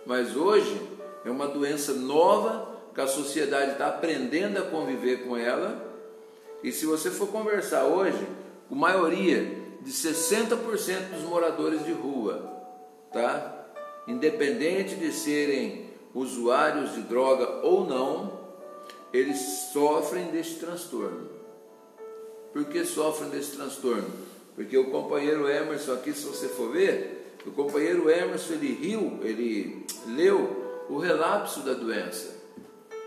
Mas 0.06 0.36
hoje 0.36 0.82
é 1.24 1.32
uma 1.32 1.48
doença 1.48 1.94
nova 1.94 2.78
que 2.94 3.00
a 3.00 3.08
sociedade 3.08 3.72
está 3.72 3.88
aprendendo 3.88 4.58
a 4.58 4.64
conviver 4.64 5.24
com 5.24 5.38
ela. 5.38 5.82
E 6.62 6.70
se 6.70 6.86
você 6.86 7.10
for 7.10 7.30
conversar 7.30 7.86
hoje, 7.86 8.28
a 8.70 8.76
maioria 8.76 9.64
de 9.80 9.92
60% 9.94 10.58
dos 11.14 11.24
moradores 11.24 11.86
de 11.86 11.94
rua, 11.94 12.52
tá? 13.14 13.66
Independente 14.10 14.96
de 14.96 15.14
serem 15.14 15.90
usuários 16.14 16.96
de 16.96 17.02
droga 17.04 17.66
ou 17.66 17.88
não, 17.88 18.33
eles 19.14 19.40
sofrem 19.72 20.32
deste 20.32 20.56
transtorno. 20.56 21.30
Por 22.52 22.66
que 22.66 22.84
sofrem 22.84 23.30
desse 23.30 23.56
transtorno? 23.56 24.10
Porque 24.56 24.78
o 24.78 24.90
companheiro 24.90 25.50
Emerson 25.50 25.94
aqui, 25.94 26.14
se 26.14 26.26
você 26.26 26.48
for 26.48 26.72
ver, 26.72 27.36
o 27.46 27.52
companheiro 27.52 28.10
Emerson 28.10 28.54
ele 28.54 28.74
riu, 28.74 29.20
ele 29.22 29.86
leu 30.08 30.86
o 30.90 30.98
relapso 30.98 31.62
da 31.62 31.74
doença. 31.74 32.34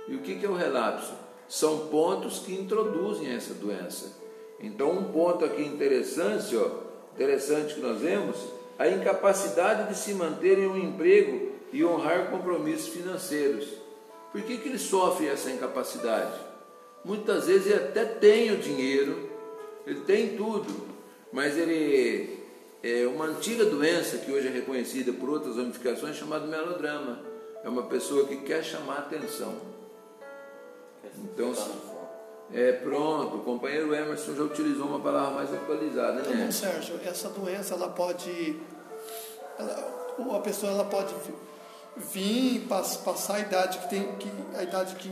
E 0.08 0.14
o 0.14 0.20
que 0.20 0.44
é 0.44 0.48
o 0.48 0.54
relapso? 0.54 1.12
São 1.48 1.88
pontos 1.88 2.40
que 2.40 2.54
introduzem 2.54 3.32
essa 3.32 3.54
doença. 3.54 4.16
Então 4.60 4.92
um 4.92 5.12
ponto 5.12 5.44
aqui 5.44 5.62
interessante, 5.62 6.56
ó, 6.56 6.70
interessante 7.14 7.74
que 7.74 7.80
nós 7.80 8.00
vemos, 8.00 8.36
a 8.78 8.88
incapacidade 8.88 9.88
de 9.88 9.98
se 9.98 10.12
manter 10.14 10.58
em 10.58 10.66
um 10.66 10.76
emprego 10.76 11.52
e 11.72 11.84
honrar 11.84 12.30
compromissos 12.30 12.88
financeiros. 12.88 13.85
Por 14.36 14.42
que, 14.42 14.58
que 14.58 14.68
ele 14.68 14.78
sofre 14.78 15.28
essa 15.28 15.50
incapacidade? 15.50 16.38
Muitas 17.02 17.46
vezes 17.46 17.68
ele 17.72 17.84
até 17.84 18.04
tem 18.04 18.50
o 18.52 18.58
dinheiro, 18.58 19.30
ele 19.86 20.00
tem 20.00 20.36
tudo, 20.36 20.86
mas 21.32 21.56
ele 21.56 22.44
é 22.82 23.06
uma 23.06 23.24
antiga 23.24 23.64
doença 23.64 24.18
que 24.18 24.30
hoje 24.30 24.48
é 24.48 24.50
reconhecida 24.50 25.10
por 25.10 25.30
outras 25.30 25.56
ramificações 25.56 26.16
chamada 26.16 26.46
melodrama. 26.46 27.18
É 27.64 27.68
uma 27.70 27.84
pessoa 27.84 28.26
que 28.26 28.36
quer 28.42 28.62
chamar 28.62 28.98
atenção. 28.98 29.54
Então, 31.24 31.54
É 32.52 32.72
pronto, 32.72 33.38
o 33.38 33.40
companheiro 33.40 33.94
Emerson 33.94 34.34
já 34.34 34.42
utilizou 34.42 34.84
uma 34.86 35.00
palavra 35.00 35.30
mais 35.30 35.54
atualizada, 35.54 36.20
Então, 36.20 36.34
né? 36.34 36.50
Sérgio, 36.52 37.00
essa 37.06 37.30
doença 37.30 37.72
ela 37.72 37.88
pode. 37.88 38.60
Ela, 39.58 40.36
a 40.36 40.40
pessoa 40.40 40.72
ela 40.72 40.84
pode 40.84 41.14
vir, 42.12 42.66
pass, 42.68 42.96
passar 42.96 43.36
a 43.36 43.40
idade 43.40 43.78
que 43.78 43.88
tem. 43.90 44.12
Que, 44.16 44.30
a 44.56 44.62
idade 44.62 44.94
que, 44.96 45.10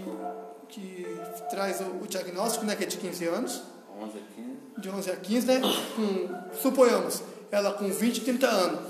que 0.69 1.07
traz 1.51 1.81
o, 1.81 2.05
o 2.05 2.07
diagnóstico, 2.07 2.65
né? 2.65 2.77
Que 2.77 2.85
é 2.85 2.87
de 2.87 2.97
15 2.97 3.25
anos. 3.27 3.63
11 4.01 4.19
a 4.19 4.35
15. 4.35 4.55
De 4.79 4.91
11 4.91 5.11
a 5.11 5.17
15, 5.17 5.47
né? 5.47 5.61
Com, 5.97 6.59
suponhamos, 6.61 7.23
ela 7.51 7.73
com 7.73 7.89
20, 7.89 8.21
30 8.23 8.47
anos. 8.47 8.81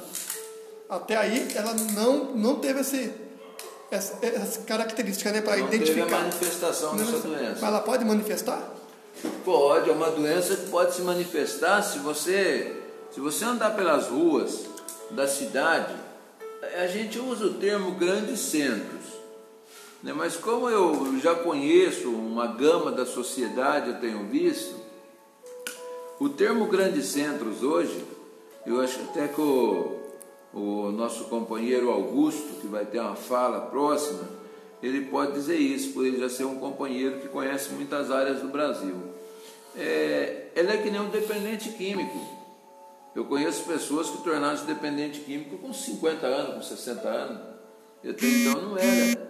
Até 0.88 1.16
aí 1.16 1.48
ela 1.54 1.74
não, 1.92 2.34
não 2.36 2.56
teve 2.56 2.80
esse, 2.80 3.12
essa, 3.90 4.18
essa 4.24 4.60
característica 4.62 5.30
né, 5.32 5.40
para 5.40 5.56
Não 5.56 5.68
teve 5.68 5.82
a 5.82 5.86
identificar. 5.90 6.18
manifestação 6.20 6.96
dessa 6.96 7.12
Mas 7.12 7.22
doença. 7.22 7.66
ela 7.66 7.80
pode 7.80 8.04
manifestar? 8.04 8.62
Pode, 9.44 9.88
é 9.88 9.92
uma 9.92 10.10
doença 10.10 10.56
que 10.56 10.68
pode 10.68 10.94
se 10.94 11.02
manifestar 11.02 11.82
se 11.82 11.98
você, 11.98 12.82
se 13.12 13.20
você 13.20 13.44
andar 13.44 13.74
pelas 13.74 14.08
ruas 14.08 14.66
da 15.10 15.26
cidade, 15.26 15.94
a 16.76 16.86
gente 16.86 17.18
usa 17.18 17.46
o 17.46 17.54
termo 17.54 17.92
grandes 17.92 18.40
centros. 18.40 19.04
Né? 20.02 20.12
Mas 20.12 20.36
como 20.36 20.68
eu 20.68 21.18
já 21.20 21.34
conheço 21.34 22.10
uma 22.10 22.46
gama 22.46 22.92
da 22.92 23.06
sociedade, 23.06 23.90
eu 23.90 24.00
tenho 24.00 24.24
visto, 24.26 24.74
o 26.20 26.28
termo 26.28 26.66
grandes 26.66 27.06
centros 27.06 27.62
hoje, 27.62 28.04
eu 28.66 28.80
acho 28.80 29.00
até 29.00 29.28
que 29.28 29.40
o, 29.40 30.00
o 30.52 30.92
nosso 30.92 31.24
companheiro 31.24 31.90
Augusto, 31.90 32.60
que 32.60 32.66
vai 32.66 32.84
ter 32.84 33.00
uma 33.00 33.16
fala 33.16 33.62
próxima, 33.62 34.28
ele 34.82 35.06
pode 35.06 35.32
dizer 35.32 35.56
isso, 35.56 35.92
por 35.92 36.04
ele 36.04 36.18
já 36.18 36.28
ser 36.28 36.44
um 36.44 36.56
companheiro 36.56 37.20
que 37.20 37.28
conhece 37.28 37.70
muitas 37.70 38.10
áreas 38.10 38.40
do 38.40 38.48
Brasil. 38.48 38.94
É, 39.76 40.48
ele 40.54 40.70
é 40.70 40.76
que 40.76 40.90
nem 40.90 41.00
um 41.00 41.08
dependente 41.08 41.70
químico. 41.70 42.43
Eu 43.14 43.24
conheço 43.26 43.64
pessoas 43.64 44.10
que 44.10 44.22
tornaram-se 44.22 44.64
dependente 44.64 45.20
químico 45.20 45.58
com 45.58 45.72
50 45.72 46.26
anos, 46.26 46.54
com 46.54 46.62
60 46.62 47.08
anos. 47.08 47.40
Eu 48.02 48.10
até 48.10 48.26
então 48.26 48.62
não 48.62 48.78
era. 48.78 49.28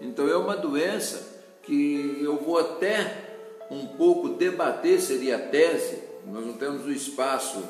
Então 0.00 0.28
é 0.28 0.36
uma 0.36 0.56
doença 0.56 1.36
que 1.62 2.20
eu 2.22 2.36
vou 2.36 2.58
até 2.58 3.26
um 3.70 3.86
pouco 3.86 4.30
debater, 4.30 5.00
seria 5.00 5.36
a 5.36 5.38
tese, 5.38 6.02
nós 6.26 6.44
não 6.44 6.52
temos 6.54 6.84
o 6.84 6.92
espaço 6.92 7.64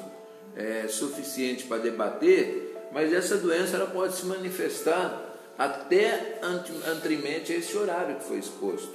é, 0.54 0.86
suficiente 0.88 1.64
para 1.64 1.78
debater, 1.78 2.76
mas 2.92 3.12
essa 3.12 3.36
doença 3.36 3.76
ela 3.76 3.86
pode 3.86 4.14
se 4.16 4.26
manifestar 4.26 5.34
até 5.56 6.38
anteriormente 6.84 7.52
a 7.52 7.56
esse 7.56 7.76
horário 7.76 8.16
que 8.16 8.24
foi 8.24 8.38
exposto. 8.38 8.94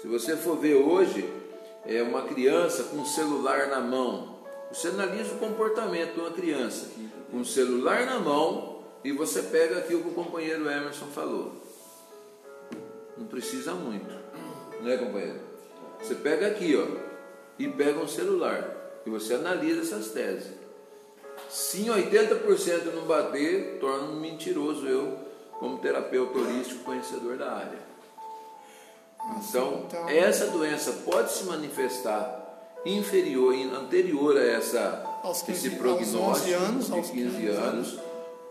Se 0.00 0.06
você 0.06 0.36
for 0.36 0.56
ver 0.56 0.74
hoje, 0.74 1.28
é 1.86 2.02
uma 2.02 2.22
criança 2.22 2.84
com 2.84 2.98
um 2.98 3.06
celular 3.06 3.68
na 3.68 3.80
mão, 3.80 4.37
você 4.70 4.88
analisa 4.88 5.34
o 5.34 5.38
comportamento 5.38 6.14
de 6.14 6.20
uma 6.20 6.30
criança 6.30 6.88
com 7.30 7.38
um 7.38 7.44
celular 7.44 8.04
na 8.06 8.18
mão 8.18 8.82
e 9.02 9.12
você 9.12 9.42
pega 9.42 9.78
aqui 9.78 9.94
o 9.94 10.02
que 10.02 10.08
o 10.08 10.12
companheiro 10.12 10.68
Emerson 10.68 11.06
falou. 11.06 11.52
Não 13.16 13.26
precisa 13.26 13.74
muito, 13.74 14.08
né, 14.82 14.96
companheiro? 14.96 15.40
Você 16.00 16.14
pega 16.14 16.46
aqui, 16.48 16.76
ó, 16.76 16.86
e 17.58 17.68
pega 17.68 17.98
um 17.98 18.06
celular 18.06 18.76
e 19.04 19.10
você 19.10 19.34
analisa 19.34 19.82
essas 19.82 20.12
teses. 20.12 20.52
Se 21.48 21.84
80% 21.84 22.92
não 22.94 23.02
bater, 23.06 23.78
torna-me 23.80 24.20
mentiroso 24.20 24.86
eu, 24.86 25.18
como 25.58 25.78
terapeuta 25.78 26.38
holístico 26.38 26.84
conhecedor 26.84 27.36
da 27.36 27.50
área. 27.52 27.88
Então, 29.36 29.84
então- 29.86 30.08
essa 30.08 30.46
doença 30.48 30.92
pode 31.04 31.32
se 31.32 31.44
manifestar 31.44 32.37
inferior, 32.84 33.54
anterior 33.74 34.36
a 34.36 34.44
essa, 34.44 35.04
Aos 35.22 35.42
15 35.42 35.58
esse 35.58 35.68
aos 35.68 35.78
prognóstico 35.78 36.50
11 36.50 36.52
anos, 36.52 36.86
de 36.86 36.92
aos 36.92 37.10
15 37.10 37.36
15 37.36 37.46
anos, 37.48 37.98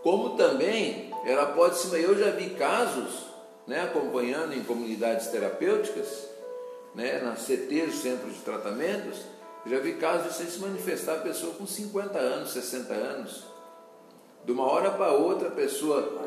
como 0.02 0.36
também 0.36 1.10
ela 1.24 1.46
pode 1.46 1.78
se. 1.78 1.88
Eu 2.00 2.16
já 2.18 2.30
vi 2.30 2.50
casos, 2.50 3.26
né, 3.66 3.82
acompanhando 3.82 4.54
em 4.54 4.62
comunidades 4.62 5.28
terapêuticas, 5.28 6.28
né, 6.94 7.20
nas 7.20 7.40
CTs, 7.40 7.96
centros 7.96 8.34
de 8.34 8.40
tratamentos, 8.40 9.18
já 9.66 9.78
vi 9.78 9.94
casos 9.94 10.38
de 10.38 10.50
se 10.50 10.58
manifestar 10.60 11.16
a 11.16 11.20
pessoa 11.20 11.54
com 11.54 11.66
50 11.66 12.18
anos, 12.18 12.50
60 12.52 12.94
anos. 12.94 13.44
De 14.44 14.52
uma 14.52 14.64
hora 14.64 14.90
para 14.92 15.12
outra 15.12 15.48
a 15.48 15.50
pessoa 15.50 16.22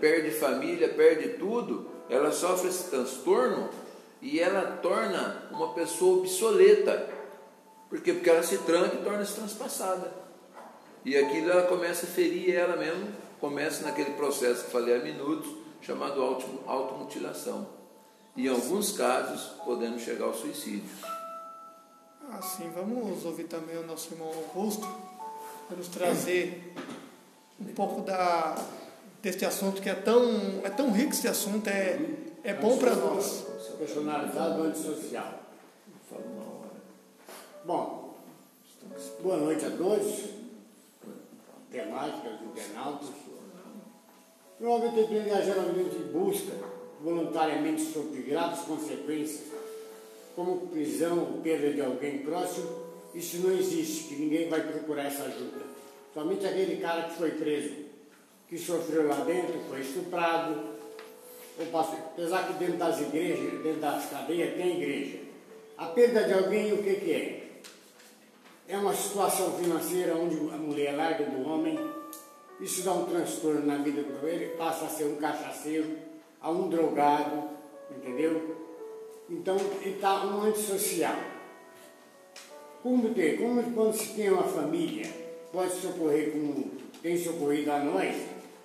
perde 0.00 0.30
família, 0.30 0.88
perde 0.90 1.30
tudo, 1.30 1.86
ela 2.08 2.30
sofre 2.30 2.68
esse 2.68 2.90
transtorno 2.90 3.68
e 4.22 4.38
ela 4.40 4.78
torna 4.82 5.48
uma 5.50 5.72
pessoa 5.74 6.18
obsoleta. 6.18 7.15
Por 7.88 8.00
quê? 8.00 8.12
Porque 8.14 8.28
ela 8.30 8.42
se 8.42 8.58
tranca 8.58 8.96
e 8.96 9.04
torna-se 9.04 9.34
transpassada. 9.34 10.12
E 11.04 11.16
aquilo 11.16 11.50
ela 11.50 11.62
começa 11.68 12.04
a 12.06 12.08
ferir 12.08 12.54
ela 12.54 12.76
mesmo, 12.76 13.08
começa 13.40 13.84
naquele 13.84 14.10
processo 14.14 14.64
que 14.64 14.70
falei 14.72 14.96
há 14.96 14.98
minutos, 15.02 15.48
chamado 15.80 16.20
auto- 16.20 16.60
automutilação. 16.66 17.68
E 18.36 18.46
em 18.46 18.50
alguns 18.50 18.92
casos, 18.92 19.52
podendo 19.64 19.98
chegar 20.00 20.24
ao 20.26 20.34
suicídio. 20.34 20.90
Assim, 22.32 22.68
vamos 22.74 23.24
ouvir 23.24 23.44
também 23.44 23.76
o 23.78 23.86
nosso 23.86 24.12
irmão 24.12 24.28
Augusto, 24.28 24.86
para 25.68 25.76
nos 25.76 25.86
trazer 25.88 26.74
um 27.60 27.72
pouco 27.72 28.02
da, 28.02 28.56
deste 29.22 29.44
assunto 29.44 29.80
que 29.80 29.88
é 29.88 29.94
tão, 29.94 30.60
é 30.64 30.70
tão 30.70 30.90
rico 30.90 31.12
esse 31.12 31.28
assunto, 31.28 31.68
é, 31.68 32.00
é 32.42 32.52
bom 32.54 32.76
para 32.78 32.96
nós. 32.96 33.44
Personalizado 33.78 34.62
antissocial. 34.64 35.45
Bom, 37.66 38.14
boa 39.24 39.38
noite 39.38 39.64
a 39.64 39.70
todos, 39.70 40.26
temáticas, 41.68 42.40
internautas. 42.40 43.08
Provavelmente 44.56 45.00
a 45.00 45.02
igreja 45.02 45.42
geralmente 45.42 45.96
busca 46.12 46.52
voluntariamente 47.02 47.82
sofrer 47.82 48.22
graves 48.22 48.60
consequências, 48.60 49.48
como 50.36 50.68
prisão 50.68 51.18
ou 51.18 51.42
perda 51.42 51.72
de 51.72 51.80
alguém 51.80 52.18
próximo. 52.18 52.68
Isso 53.12 53.38
não 53.38 53.50
existe, 53.50 54.10
que 54.10 54.14
ninguém 54.14 54.48
vai 54.48 54.60
procurar 54.60 55.06
essa 55.06 55.24
ajuda. 55.24 55.62
Somente 56.14 56.46
aquele 56.46 56.80
cara 56.80 57.08
que 57.08 57.16
foi 57.16 57.32
preso, 57.32 57.74
que 58.48 58.56
sofreu 58.56 59.08
lá 59.08 59.24
dentro, 59.24 59.58
foi 59.68 59.80
estuprado, 59.80 60.76
ou 61.58 61.66
passou, 61.72 61.98
apesar 61.98 62.46
que 62.46 62.64
dentro 62.64 62.76
das 62.76 63.00
igrejas, 63.00 63.60
dentro 63.60 63.80
das 63.80 64.08
cadeias, 64.08 64.54
tem 64.54 64.80
igreja. 64.80 65.18
A 65.76 65.86
perda 65.86 66.22
de 66.22 66.32
alguém, 66.32 66.72
o 66.72 66.80
que, 66.80 66.94
que 66.94 67.12
é? 67.12 67.46
É 68.68 68.76
uma 68.76 68.92
situação 68.94 69.52
financeira 69.52 70.16
onde 70.16 70.36
a 70.52 70.56
mulher 70.56 70.96
larga 70.96 71.24
do 71.24 71.48
homem, 71.48 71.78
isso 72.60 72.82
dá 72.82 72.92
um 72.92 73.04
transtorno 73.04 73.64
na 73.64 73.76
vida 73.76 74.02
do 74.02 74.26
ele, 74.26 74.56
passa 74.56 74.86
a 74.86 74.88
ser 74.88 75.04
um 75.04 75.16
cachaceiro, 75.16 75.96
a 76.40 76.50
um 76.50 76.68
drogado, 76.68 77.48
entendeu? 77.96 78.56
Então, 79.30 79.56
ele 79.80 79.94
está 79.94 80.26
um 80.26 80.42
antissocial. 80.42 81.16
Como 82.82 83.14
tem? 83.14 83.36
Como 83.36 83.62
quando 83.72 83.94
se 83.94 84.14
tem 84.14 84.30
uma 84.30 84.42
família, 84.42 85.06
pode 85.52 85.72
socorrer 85.80 86.32
como 86.32 86.72
tem 87.00 87.16
socorrido 87.16 87.70
a 87.70 87.78
nós, 87.78 88.16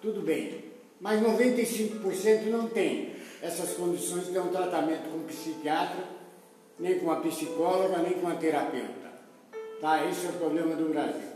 tudo 0.01 0.21
bem. 0.21 0.65
Mas 0.99 1.21
95% 1.21 2.45
não 2.45 2.67
tem 2.69 3.15
essas 3.39 3.73
condições 3.73 4.25
de 4.25 4.31
ter 4.31 4.39
um 4.39 4.49
tratamento 4.49 5.09
com 5.11 5.17
um 5.17 5.23
psiquiatra, 5.23 6.03
nem 6.79 6.97
com 6.97 7.05
uma 7.05 7.21
psicóloga, 7.21 7.97
nem 7.99 8.13
com 8.13 8.21
uma 8.21 8.35
terapeuta. 8.35 9.00
Tá? 9.81 10.05
Esse 10.07 10.27
é 10.27 10.29
o 10.29 10.33
problema 10.33 10.75
do 10.75 10.89
Brasil. 10.89 11.31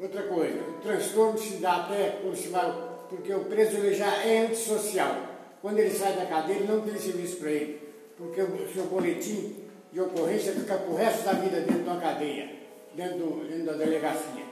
Outra 0.00 0.22
coisa, 0.24 0.58
o 0.62 0.80
transtorno 0.82 1.38
se 1.38 1.54
dá 1.58 1.76
até 1.84 2.18
quando 2.22 2.36
se 2.36 2.48
vai, 2.48 2.74
porque 3.08 3.32
o 3.34 3.44
preso 3.44 3.76
ele 3.76 3.94
já 3.94 4.24
é 4.24 4.46
antissocial. 4.46 5.14
Quando 5.62 5.78
ele 5.78 5.90
sai 5.90 6.14
da 6.14 6.26
cadeia, 6.26 6.56
ele 6.58 6.66
não 6.72 6.80
tem 6.80 6.96
serviço 6.98 7.36
para 7.36 7.50
ele, 7.50 7.80
porque 8.16 8.40
o 8.42 8.68
seu 8.72 8.84
boletim 8.84 9.56
de 9.92 10.00
ocorrência 10.00 10.52
fica 10.52 10.76
para 10.76 10.90
o 10.90 10.96
resto 10.96 11.24
da 11.24 11.32
vida 11.32 11.60
dentro 11.60 11.82
de 11.82 11.88
uma 11.88 12.00
cadeia, 12.00 12.50
dentro, 12.94 13.18
do- 13.18 13.48
dentro 13.48 13.64
da 13.66 13.72
delegacia. 13.72 14.44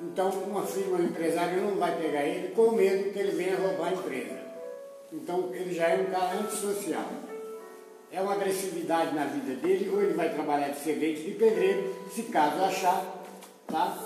Então, 0.00 0.30
uma 0.30 0.66
firma, 0.66 0.98
um 0.98 1.04
empresário 1.04 1.60
não 1.62 1.76
vai 1.76 1.96
pegar 2.00 2.24
ele 2.24 2.48
com 2.48 2.72
medo 2.72 3.12
que 3.12 3.18
ele 3.20 3.32
venha 3.32 3.56
roubar 3.56 3.88
a 3.88 3.92
empresa. 3.92 4.40
Então, 5.12 5.50
ele 5.54 5.72
já 5.72 5.88
é 5.88 6.00
um 6.00 6.06
cara 6.10 6.38
antissocial. 6.40 7.04
É 8.12 8.20
uma 8.20 8.34
agressividade 8.34 9.14
na 9.14 9.24
vida 9.24 9.54
dele, 9.54 9.88
ou 9.88 10.02
ele 10.02 10.12
vai 10.12 10.28
trabalhar 10.34 10.68
de 10.68 10.80
servente 10.80 11.22
de 11.22 11.30
pedreiro, 11.30 11.94
se 12.14 12.24
caso 12.24 12.62
achar, 12.62 13.24
tá? 13.66 13.98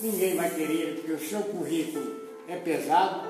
Ninguém 0.00 0.36
vai 0.36 0.48
querer 0.48 0.72
ele, 0.72 1.00
porque 1.00 1.12
o 1.12 1.18
seu 1.18 1.40
currículo 1.40 2.20
é 2.46 2.54
pesado, 2.54 3.28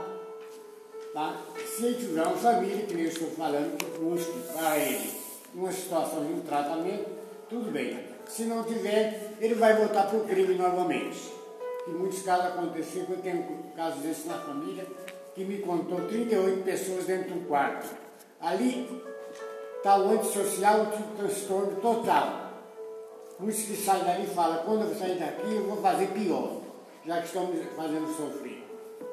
tá? 1.14 1.40
Se 1.66 1.86
ele 1.86 1.94
tiver 1.94 2.26
uma 2.26 2.36
família, 2.36 2.84
que 2.84 2.92
nem 2.92 3.04
eu 3.04 3.10
estou 3.10 3.30
falando, 3.30 3.74
que 3.78 3.98
busque 3.98 4.38
para 4.52 4.76
ele 4.76 5.10
uma 5.54 5.72
situação 5.72 6.26
de 6.26 6.32
um 6.34 6.40
tratamento, 6.40 7.08
tudo 7.48 7.70
bem. 7.70 7.98
Se 8.28 8.42
não 8.42 8.64
tiver, 8.64 9.32
ele 9.40 9.54
vai 9.54 9.74
voltar 9.74 10.08
para 10.08 10.18
o 10.18 10.26
crime 10.26 10.54
novamente. 10.56 11.32
Em 11.88 11.92
muitos 11.92 12.20
casos 12.20 12.46
aconteceu, 12.48 13.06
eu 13.08 13.16
tenho 13.16 13.38
um 13.38 13.62
caso 13.74 13.98
desse 14.00 14.28
na 14.28 14.38
família, 14.38 14.86
que 15.34 15.42
me 15.42 15.58
contou 15.60 16.02
38 16.02 16.62
pessoas 16.64 17.06
dentro 17.06 17.32
de 17.32 17.38
um 17.38 17.44
quarto. 17.44 17.88
Ali 18.38 19.02
o 19.84 20.10
antissocial, 20.10 20.82
o 20.82 21.16
transtorno 21.16 21.80
total. 21.80 22.42
Isso 23.48 23.66
que 23.66 23.76
sai 23.76 24.04
dali 24.04 24.24
e 24.24 24.26
fala, 24.26 24.58
quando 24.58 24.82
eu 24.82 24.94
sair 24.94 25.18
daqui 25.18 25.54
eu 25.54 25.64
vou 25.64 25.76
fazer 25.78 26.06
pior, 26.08 26.60
já 27.04 27.20
que 27.20 27.26
estão 27.26 27.46
me 27.46 27.60
fazendo 27.76 28.06
sofrer. 28.16 28.64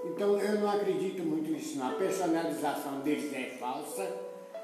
Então 0.06 0.38
eu 0.40 0.60
não 0.60 0.70
acredito 0.70 1.24
muito 1.24 1.50
nisso 1.50 1.80
não. 1.80 1.90
A 1.90 1.94
personalização 1.94 3.00
deles 3.00 3.34
é 3.34 3.58
falsa, 3.60 4.08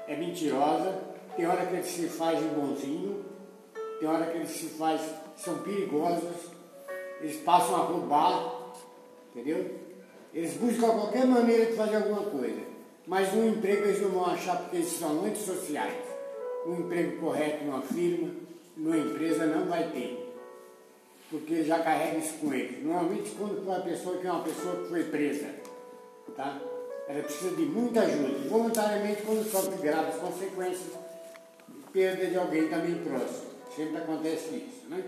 é 0.06 0.16
mentirosa, 0.16 0.94
tem 1.36 1.46
hora 1.46 1.66
que 1.66 1.74
eles 1.74 1.86
se 1.86 2.08
fazem 2.08 2.48
bonzinho, 2.48 3.24
tem 3.98 4.08
hora 4.08 4.26
que 4.26 4.38
eles 4.38 4.50
se 4.50 4.66
faz, 4.66 5.00
são 5.36 5.58
perigosos, 5.58 6.50
eles 7.20 7.36
passam 7.38 7.74
a 7.74 7.78
roubar, 7.78 8.72
entendeu? 9.34 9.74
Eles 10.32 10.54
buscam 10.54 10.90
qualquer 10.90 11.26
maneira 11.26 11.66
de 11.66 11.72
fazer 11.72 11.96
alguma 11.96 12.22
coisa. 12.22 12.75
Mas 13.06 13.32
no 13.32 13.48
emprego 13.48 13.84
eles 13.84 14.02
não 14.02 14.10
vão 14.10 14.26
achar 14.26 14.56
porque 14.58 14.76
eles 14.76 14.88
são 14.88 15.24
antissociais. 15.24 16.04
Um 16.66 16.80
emprego 16.80 17.20
correto 17.20 17.64
numa 17.64 17.82
firma, 17.82 18.34
numa 18.76 18.96
empresa 18.96 19.46
não 19.46 19.66
vai 19.66 19.88
ter. 19.90 20.34
Porque 21.30 21.62
já 21.62 21.78
carregam 21.78 22.18
isso 22.18 22.34
com 22.38 22.52
eles. 22.52 22.84
Normalmente 22.84 23.30
quando 23.38 23.62
uma 23.62 23.80
pessoa 23.80 24.18
que 24.18 24.26
é 24.26 24.32
uma 24.32 24.42
pessoa 24.42 24.76
que 24.82 24.88
foi 24.88 25.04
presa, 25.04 25.46
tá? 26.36 26.60
Ela 27.08 27.22
precisa 27.22 27.54
de 27.54 27.62
muita 27.62 28.00
ajuda. 28.00 28.48
Voluntariamente 28.48 29.22
quando 29.22 29.48
sofre 29.48 29.76
graves 29.80 30.16
consequências, 30.16 30.92
perda 31.92 32.26
de 32.26 32.36
alguém 32.36 32.68
também 32.68 32.96
próximo. 33.04 33.46
Sempre 33.74 33.98
acontece 33.98 34.48
isso, 34.48 34.88
né? 34.88 35.04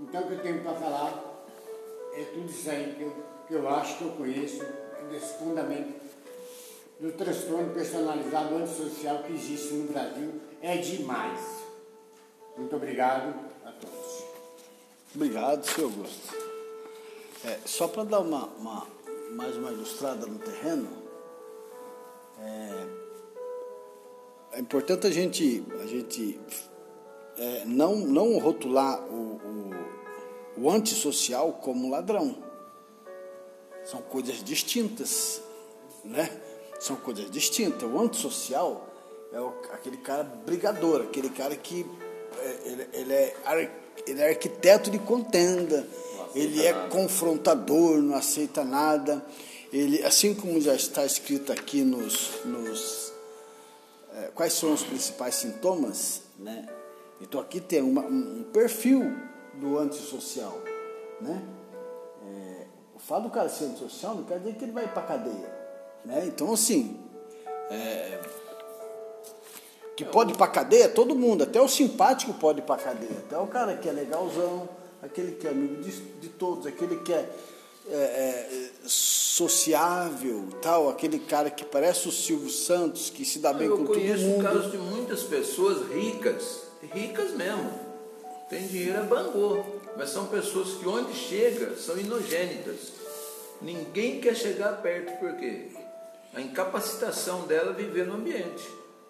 Então 0.00 0.22
o 0.22 0.26
que 0.26 0.32
eu 0.32 0.40
tenho 0.40 0.62
para 0.62 0.74
falar 0.74 1.22
é 2.14 2.24
tudo 2.34 2.50
isso 2.50 2.68
aí 2.68 2.94
que 2.96 3.02
eu, 3.02 3.12
que 3.46 3.54
eu 3.54 3.68
acho 3.68 3.98
que 3.98 4.04
eu 4.04 4.10
conheço 4.10 4.64
desse 5.10 5.38
fundamento 5.38 6.01
do 7.02 7.10
transtorno 7.10 7.74
personalizado 7.74 8.54
antissocial 8.54 9.24
que 9.24 9.32
existe 9.32 9.74
no 9.74 9.92
Brasil. 9.92 10.40
É 10.62 10.76
demais. 10.76 11.40
Muito 12.56 12.76
obrigado 12.76 13.34
a 13.64 13.72
todos. 13.72 14.24
Obrigado, 15.12 15.64
senhor 15.64 15.90
Augusto. 15.90 16.32
É, 17.44 17.58
só 17.66 17.88
para 17.88 18.04
dar 18.04 18.20
uma, 18.20 18.46
uma, 18.56 18.86
mais 19.32 19.56
uma 19.56 19.72
ilustrada 19.72 20.26
no 20.26 20.38
terreno, 20.38 20.88
é, 22.38 22.86
é 24.52 24.60
importante 24.60 25.08
a 25.08 25.10
gente, 25.10 25.64
a 25.82 25.86
gente 25.86 26.38
é, 27.36 27.64
não, 27.64 27.96
não 27.96 28.38
rotular 28.38 29.02
o, 29.06 29.40
o, 30.56 30.62
o 30.62 30.70
antissocial 30.70 31.54
como 31.54 31.90
ladrão. 31.90 32.36
São 33.84 34.00
coisas 34.02 34.44
distintas, 34.44 35.42
né? 36.04 36.51
São 36.82 36.96
coisas 36.96 37.30
distintas. 37.30 37.88
O 37.88 37.96
antissocial 38.00 38.88
é 39.32 39.40
o, 39.40 39.54
aquele 39.70 39.98
cara 39.98 40.24
brigador, 40.24 41.02
aquele 41.02 41.30
cara 41.30 41.54
que 41.54 41.86
é, 42.40 42.58
ele, 42.64 42.88
ele, 42.92 43.12
é, 43.14 43.36
ele 44.04 44.20
é 44.20 44.28
arquiteto 44.30 44.90
de 44.90 44.98
contenda, 44.98 45.86
ele 46.34 46.60
é 46.66 46.72
nada. 46.72 46.88
confrontador, 46.88 47.98
não 47.98 48.16
aceita 48.16 48.64
nada. 48.64 49.24
Ele, 49.72 50.02
assim 50.02 50.34
como 50.34 50.60
já 50.60 50.74
está 50.74 51.06
escrito 51.06 51.52
aqui 51.52 51.82
nos, 51.82 52.44
nos 52.44 53.12
é, 54.14 54.30
quais 54.34 54.52
são 54.52 54.72
os 54.72 54.82
principais 54.82 55.36
sintomas, 55.36 56.22
né? 56.36 56.66
Então 57.20 57.40
aqui 57.40 57.60
tem 57.60 57.80
uma, 57.80 58.02
um 58.02 58.42
perfil 58.52 59.04
do 59.54 59.78
antissocial, 59.78 60.60
né? 61.20 61.40
É, 62.26 62.66
o 62.92 62.98
fato 62.98 63.22
do 63.22 63.30
cara 63.30 63.48
ser 63.48 63.66
antissocial 63.66 64.16
não 64.16 64.24
quer 64.24 64.40
dizer 64.40 64.56
que 64.56 64.64
ele 64.64 64.72
vai 64.72 64.92
para 64.92 65.02
cadeia, 65.02 65.61
né? 66.04 66.24
Então 66.26 66.52
assim, 66.52 66.98
é, 67.70 68.18
que 69.96 70.04
pode 70.04 70.32
ir 70.32 70.36
para 70.36 70.48
cadeia 70.48 70.88
todo 70.88 71.14
mundo, 71.14 71.44
até 71.44 71.60
o 71.60 71.68
simpático 71.68 72.34
pode 72.34 72.60
ir 72.60 72.62
para 72.62 72.82
cadeia, 72.82 73.18
até 73.18 73.38
o 73.38 73.46
cara 73.46 73.76
que 73.76 73.88
é 73.88 73.92
legalzão, 73.92 74.68
aquele 75.02 75.32
que 75.32 75.46
é 75.46 75.50
amigo 75.50 75.82
de, 75.82 75.90
de 75.92 76.28
todos, 76.28 76.66
aquele 76.66 76.96
que 76.96 77.12
é, 77.12 77.28
é, 77.88 77.94
é, 77.94 78.70
sociável, 78.84 80.48
tal, 80.60 80.88
aquele 80.88 81.18
cara 81.18 81.50
que 81.50 81.64
parece 81.64 82.08
o 82.08 82.12
Silvio 82.12 82.50
Santos, 82.50 83.10
que 83.10 83.24
se 83.24 83.38
dá 83.38 83.52
bem 83.52 83.68
com 83.68 83.84
todo 83.84 83.98
mundo. 83.98 83.98
Eu 83.98 84.16
conheço 84.16 84.42
casos 84.42 84.70
de 84.72 84.78
muitas 84.78 85.22
pessoas 85.22 85.88
ricas 85.88 86.62
ricas 86.92 87.32
mesmo. 87.32 87.70
Tem 88.48 88.66
dinheiro 88.66 89.00
a 89.00 89.02
bangô. 89.02 89.62
Mas 89.96 90.10
são 90.10 90.26
pessoas 90.26 90.74
que 90.74 90.88
onde 90.88 91.14
chega 91.14 91.76
são 91.76 91.98
inogênitas. 91.98 92.92
Ninguém 93.60 94.20
quer 94.20 94.34
chegar 94.34 94.82
perto, 94.82 95.18
porque 95.20 95.68
a 96.32 96.40
incapacitação 96.40 97.46
dela 97.46 97.70
é 97.70 97.74
viver 97.74 98.06
no 98.06 98.14
ambiente. 98.14 98.66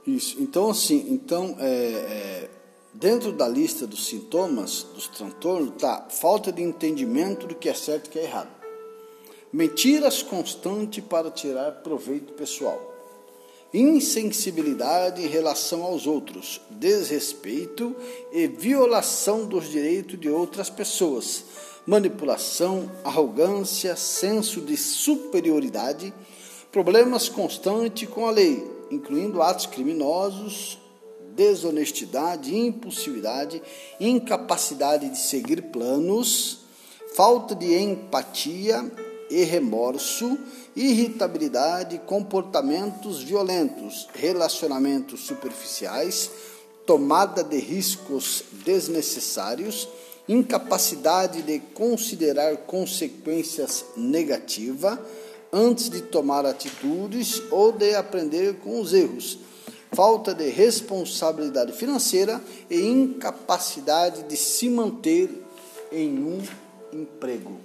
Isso. 0.06 0.40
Então, 0.40 0.70
assim, 0.70 1.06
então, 1.10 1.56
é, 1.60 1.66
é, 1.66 2.50
dentro 2.92 3.32
da 3.32 3.46
lista 3.46 3.86
dos 3.86 4.06
sintomas 4.06 4.82
dos 4.94 5.08
transtornos, 5.08 5.74
tá 5.80 6.06
falta 6.10 6.50
de 6.50 6.62
entendimento 6.62 7.46
do 7.46 7.54
que 7.54 7.68
é 7.68 7.74
certo 7.74 8.06
e 8.06 8.10
que 8.10 8.18
é 8.18 8.24
errado. 8.24 8.50
Mentiras 9.52 10.22
constantes 10.22 11.04
para 11.04 11.30
tirar 11.30 11.70
proveito 11.82 12.32
pessoal 12.32 12.92
insensibilidade 13.72 15.22
em 15.22 15.28
relação 15.28 15.82
aos 15.82 16.06
outros, 16.06 16.60
desrespeito 16.70 17.96
e 18.30 18.46
violação 18.46 19.46
dos 19.46 19.70
direitos 19.70 20.20
de 20.20 20.28
outras 20.28 20.68
pessoas, 20.68 21.44
manipulação, 21.86 22.90
arrogância, 23.02 23.96
senso 23.96 24.60
de 24.60 24.76
superioridade, 24.76 26.12
problemas 26.72 27.28
constantes 27.28 28.08
com 28.08 28.26
a 28.26 28.30
lei, 28.30 28.66
incluindo 28.90 29.42
atos 29.42 29.66
criminosos, 29.66 30.78
desonestidade, 31.36 32.56
impulsividade, 32.56 33.62
incapacidade 34.00 35.10
de 35.10 35.18
seguir 35.18 35.64
planos, 35.64 36.60
falta 37.14 37.54
de 37.54 37.74
empatia 37.74 38.90
e 39.28 39.44
remorso, 39.44 40.38
irritabilidade, 40.74 42.00
comportamentos 42.06 43.22
violentos, 43.22 44.08
relacionamentos 44.14 45.20
superficiais, 45.20 46.30
tomada 46.86 47.44
de 47.44 47.58
riscos 47.58 48.44
desnecessários, 48.64 49.88
incapacidade 50.26 51.42
de 51.42 51.58
considerar 51.58 52.56
consequências 52.58 53.84
negativas 53.94 54.98
antes 55.52 55.90
de 55.90 56.00
tomar 56.00 56.46
atitudes 56.46 57.42
ou 57.50 57.72
de 57.72 57.94
aprender 57.94 58.56
com 58.60 58.80
os 58.80 58.94
erros, 58.94 59.38
falta 59.92 60.34
de 60.34 60.48
responsabilidade 60.48 61.72
financeira 61.72 62.42
e 62.70 62.80
incapacidade 62.80 64.22
de 64.22 64.36
se 64.36 64.70
manter 64.70 65.30
em 65.92 66.18
um 66.18 66.40
emprego. 66.92 67.60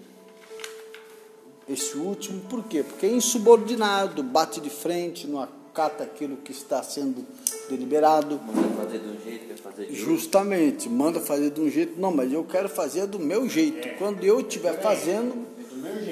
Esse 1.70 1.98
último, 1.98 2.42
por 2.42 2.64
quê? 2.64 2.84
Porque 2.84 3.06
é 3.06 3.10
insubordinado, 3.10 4.24
bate 4.24 4.60
de 4.60 4.70
frente, 4.70 5.28
não 5.28 5.42
acata 5.42 6.04
aquilo 6.04 6.38
que 6.38 6.52
está 6.52 6.82
sendo 6.82 7.26
deliberado. 7.70 8.40
Manda 8.46 8.70
fazer 8.84 9.00
de 9.00 9.08
um 9.08 9.22
jeito, 9.22 9.48
quer 9.48 9.58
fazer 9.58 9.86
de 9.86 9.92
outro. 9.92 10.06
Justamente, 10.06 10.90
manda 10.90 11.20
fazer 11.20 11.52
de 11.52 11.62
um 11.62 11.70
jeito. 11.70 12.00
Não, 12.00 12.12
mas 12.12 12.32
eu 12.32 12.44
quero 12.44 12.70
fazer 12.70 13.06
do 13.06 13.20
meu 13.20 13.50
jeito. 13.50 13.86
É. 13.86 13.92
Quando 13.92 14.24
eu 14.24 14.40
estiver 14.40 14.82
fazendo, 14.82 15.46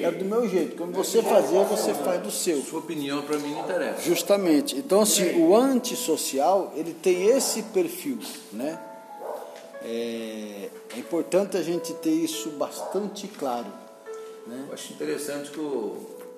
é 0.02 0.10
do 0.10 0.24
meu 0.24 0.48
jeito. 0.48 0.76
Quando 0.76 0.92
você 0.92 1.22
fazer, 1.22 1.64
você 1.64 1.94
faz 1.94 2.22
do 2.22 2.30
seu. 2.30 2.60
Sua 2.62 2.80
opinião 2.80 3.22
para 3.22 3.38
mim 3.38 3.52
não 3.52 3.60
interessa. 3.60 4.02
Justamente. 4.02 4.76
Então, 4.76 5.00
assim, 5.00 5.40
o 5.40 5.56
antissocial, 5.56 6.72
ele 6.76 6.94
tem 6.94 7.26
esse 7.26 7.62
perfil, 7.62 8.18
né? 8.52 8.78
É, 9.82 10.68
é 10.94 10.98
importante 10.98 11.56
a 11.56 11.62
gente 11.62 11.92
ter 11.94 12.10
isso 12.10 12.50
bastante 12.50 13.28
claro. 13.28 13.66
Né? 14.46 14.64
Eu 14.68 14.74
acho 14.74 14.92
interessante 14.92 15.50
que 15.50 15.60
o, 15.60 15.62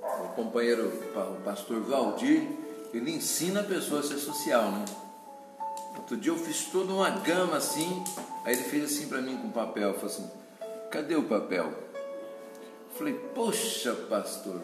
o 0.03 0.29
companheiro, 0.35 0.93
o 1.15 1.43
pastor 1.43 1.81
Valdir, 1.81 2.47
ele 2.93 3.11
ensina 3.11 3.61
a 3.61 3.65
pessoa 3.65 4.01
a 4.01 4.03
ser 4.03 4.19
social, 4.19 4.71
né? 4.71 4.85
Outro 5.97 6.17
dia 6.17 6.33
eu 6.33 6.37
fiz 6.37 6.65
toda 6.67 6.93
uma 6.93 7.11
gama 7.11 7.57
assim, 7.57 8.03
aí 8.45 8.55
ele 8.55 8.63
fez 8.65 8.85
assim 8.85 9.09
para 9.09 9.21
mim 9.21 9.37
com 9.37 9.51
papel, 9.51 9.95
falou 9.95 10.07
assim, 10.07 10.31
cadê 10.91 11.17
o 11.17 11.25
papel? 11.25 11.73
Falei, 12.99 13.15
poxa 13.33 13.95
pastor, 13.95 14.61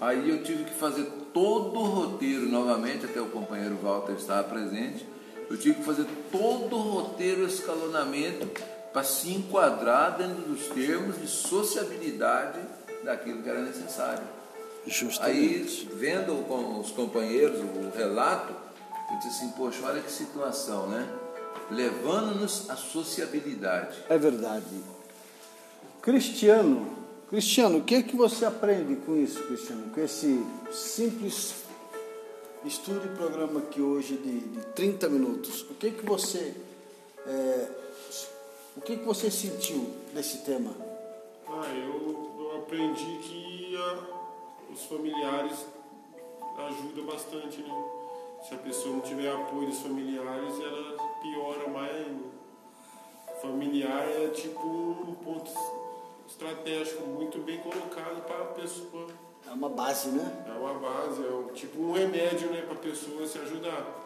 aí 0.00 0.30
eu 0.30 0.42
tive 0.42 0.64
que 0.64 0.74
fazer 0.74 1.04
todo 1.34 1.78
o 1.78 1.82
roteiro 1.82 2.48
novamente, 2.48 3.04
até 3.04 3.20
o 3.20 3.26
companheiro 3.26 3.76
Walter 3.76 4.14
estava 4.14 4.48
presente, 4.48 5.06
eu 5.50 5.58
tive 5.58 5.74
que 5.74 5.84
fazer 5.84 6.06
todo 6.30 6.74
o 6.74 6.80
roteiro, 6.80 7.44
escalonamento, 7.46 8.48
para 8.90 9.04
se 9.04 9.34
enquadrar 9.34 10.16
dentro 10.16 10.42
dos 10.44 10.68
termos 10.68 11.20
de 11.20 11.28
sociabilidade 11.28 12.58
daquilo 13.04 13.42
que 13.42 13.48
era 13.50 13.60
necessário. 13.60 14.24
Justamente. 14.86 15.36
Aí, 15.38 15.88
vendo 15.94 16.46
com 16.48 16.80
os 16.80 16.90
companheiros 16.90 17.60
o 17.60 17.94
relato, 17.94 18.54
eu 19.10 19.16
disse 19.18 19.28
assim, 19.28 19.50
poxa, 19.50 19.78
olha 19.84 20.00
que 20.00 20.10
situação, 20.10 20.86
né? 20.88 21.06
Levando-nos 21.70 22.70
à 22.70 22.76
sociabilidade. 22.76 23.98
É 24.08 24.16
verdade. 24.16 24.64
Cristiano, 26.00 27.01
Cristiano, 27.32 27.78
o 27.78 27.82
que 27.82 27.94
é 27.94 28.02
que 28.02 28.14
você 28.14 28.44
aprende 28.44 28.94
com 28.94 29.16
isso, 29.16 29.42
Cristiano? 29.44 29.90
Com 29.90 30.02
esse 30.02 30.44
simples 30.70 31.64
estudo 32.62 33.06
e 33.06 33.16
programa 33.16 33.60
aqui 33.60 33.80
hoje 33.80 34.18
de, 34.18 34.40
de 34.40 34.66
30 34.74 35.08
minutos. 35.08 35.62
O 35.62 35.74
que 35.76 35.92
que 35.92 36.04
você 36.04 36.54
é, 37.26 37.70
o 38.76 38.82
que 38.82 38.98
que 38.98 39.04
você 39.06 39.30
sentiu 39.30 39.94
nesse 40.12 40.44
tema? 40.44 40.76
Ah, 41.48 41.74
eu, 41.74 42.34
eu 42.38 42.58
aprendi 42.58 43.18
que 43.22 43.76
ah, 43.78 43.98
os 44.70 44.82
familiares 44.84 45.64
ajudam 46.68 47.06
bastante, 47.06 47.62
né? 47.62 47.84
Se 48.46 48.52
a 48.52 48.58
pessoa 48.58 48.96
não 48.96 49.00
tiver 49.00 49.32
apoio 49.32 49.68
dos 49.68 49.78
familiares, 49.78 50.52
ela 50.60 50.98
piora 51.22 51.66
mais 51.70 51.96
ainda. 51.96 52.24
Familiar 53.40 54.06
é 54.06 54.28
tipo 54.34 54.66
um 54.66 55.14
ponto 55.24 55.50
estratégico 56.28 57.06
muito 57.06 57.38
bem 57.38 57.58
colocado 57.60 58.22
para 58.26 58.42
a 58.42 58.46
pessoa. 58.46 59.06
É 59.46 59.50
uma 59.50 59.68
base, 59.68 60.08
né? 60.10 60.44
É 60.48 60.52
uma 60.58 60.74
base, 60.74 61.24
é 61.24 61.30
um- 61.30 61.48
tipo 61.52 61.80
um 61.82 61.92
remédio, 61.92 62.50
né, 62.50 62.62
para 62.62 62.74
a 62.74 62.78
pessoa 62.78 63.26
se 63.26 63.38
ajudar. 63.38 64.00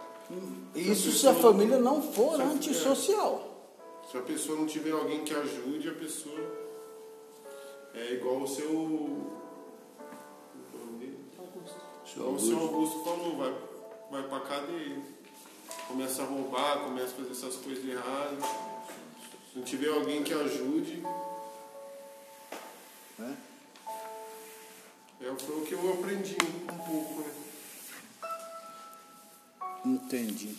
Isso 0.75 1.13
se 1.13 1.29
a 1.29 1.35
família 1.35 1.79
não 1.79 2.03
for 2.03 2.41
antissocial. 2.41 3.53
Se 4.11 4.17
a 4.19 4.23
pessoa 4.23 4.59
não 4.59 4.67
tiver 4.67 4.91
alguém 4.93 5.25
que 5.25 5.35
ajude, 5.35 5.89
a 5.89 5.95
pessoa 5.95 6.41
é 7.95 8.13
igual 8.15 8.43
o 8.43 8.47
seu. 8.49 8.69
o 8.71 9.33
nome 10.75 10.99
dele? 10.99 11.19
Igual 12.15 12.33
o 12.33 12.39
seu 12.41 12.59
Augusto 12.59 13.05
falou, 13.05 13.37
vai, 13.37 13.55
vai 14.11 14.23
pra 14.29 14.41
cadeia. 14.41 14.99
Começa 15.89 16.23
a 16.23 16.27
roubar, 16.27 16.81
começa 16.85 17.09
a 17.09 17.17
fazer 17.25 17.31
essas 17.31 17.57
coisas 17.57 17.85
erradas. 17.89 18.45
Se 19.53 19.59
não 19.59 19.63
tiver 19.65 19.91
alguém 19.93 20.23
que 20.25 20.33
ajude, 20.35 21.03
Né? 23.19 23.37
é, 25.21 25.35
foi 25.39 25.57
o 25.57 25.63
que 25.63 25.73
eu 25.73 25.93
aprendi 25.95 26.37
um 26.43 26.79
pouco, 26.79 27.21
né? 27.21 27.31
Entendi. 29.85 30.55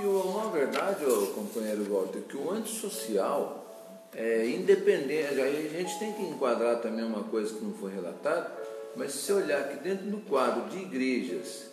E 0.00 0.04
uma 0.04 0.50
verdade, 0.50 1.04
ô, 1.04 1.28
companheiro 1.28 1.84
Walter, 1.84 2.20
que 2.22 2.36
o 2.36 2.50
antissocial 2.50 4.08
é 4.14 4.46
independente. 4.48 5.40
Aí 5.40 5.66
a 5.66 5.70
gente 5.70 5.98
tem 5.98 6.12
que 6.12 6.22
enquadrar 6.22 6.80
também 6.80 7.04
uma 7.04 7.24
coisa 7.24 7.54
que 7.54 7.64
não 7.64 7.72
foi 7.72 7.94
relatada, 7.94 8.52
mas 8.94 9.12
se 9.12 9.18
você 9.18 9.32
olhar 9.32 9.60
aqui 9.60 9.82
dentro 9.82 10.06
do 10.06 10.18
quadro 10.28 10.68
de 10.68 10.78
igrejas, 10.82 11.68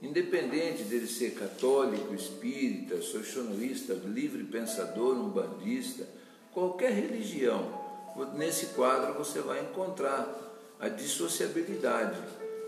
independente 0.00 0.84
dele 0.84 1.06
ser 1.06 1.32
católico, 1.32 2.14
espírita, 2.14 3.00
socialista, 3.00 3.94
livre 3.94 4.44
pensador, 4.44 5.16
umbandista, 5.16 6.06
qualquer 6.52 6.92
religião, 6.92 7.85
nesse 8.34 8.66
quadro 8.66 9.14
você 9.14 9.40
vai 9.40 9.60
encontrar 9.60 10.26
a 10.80 10.88
dissociabilidade, 10.88 12.18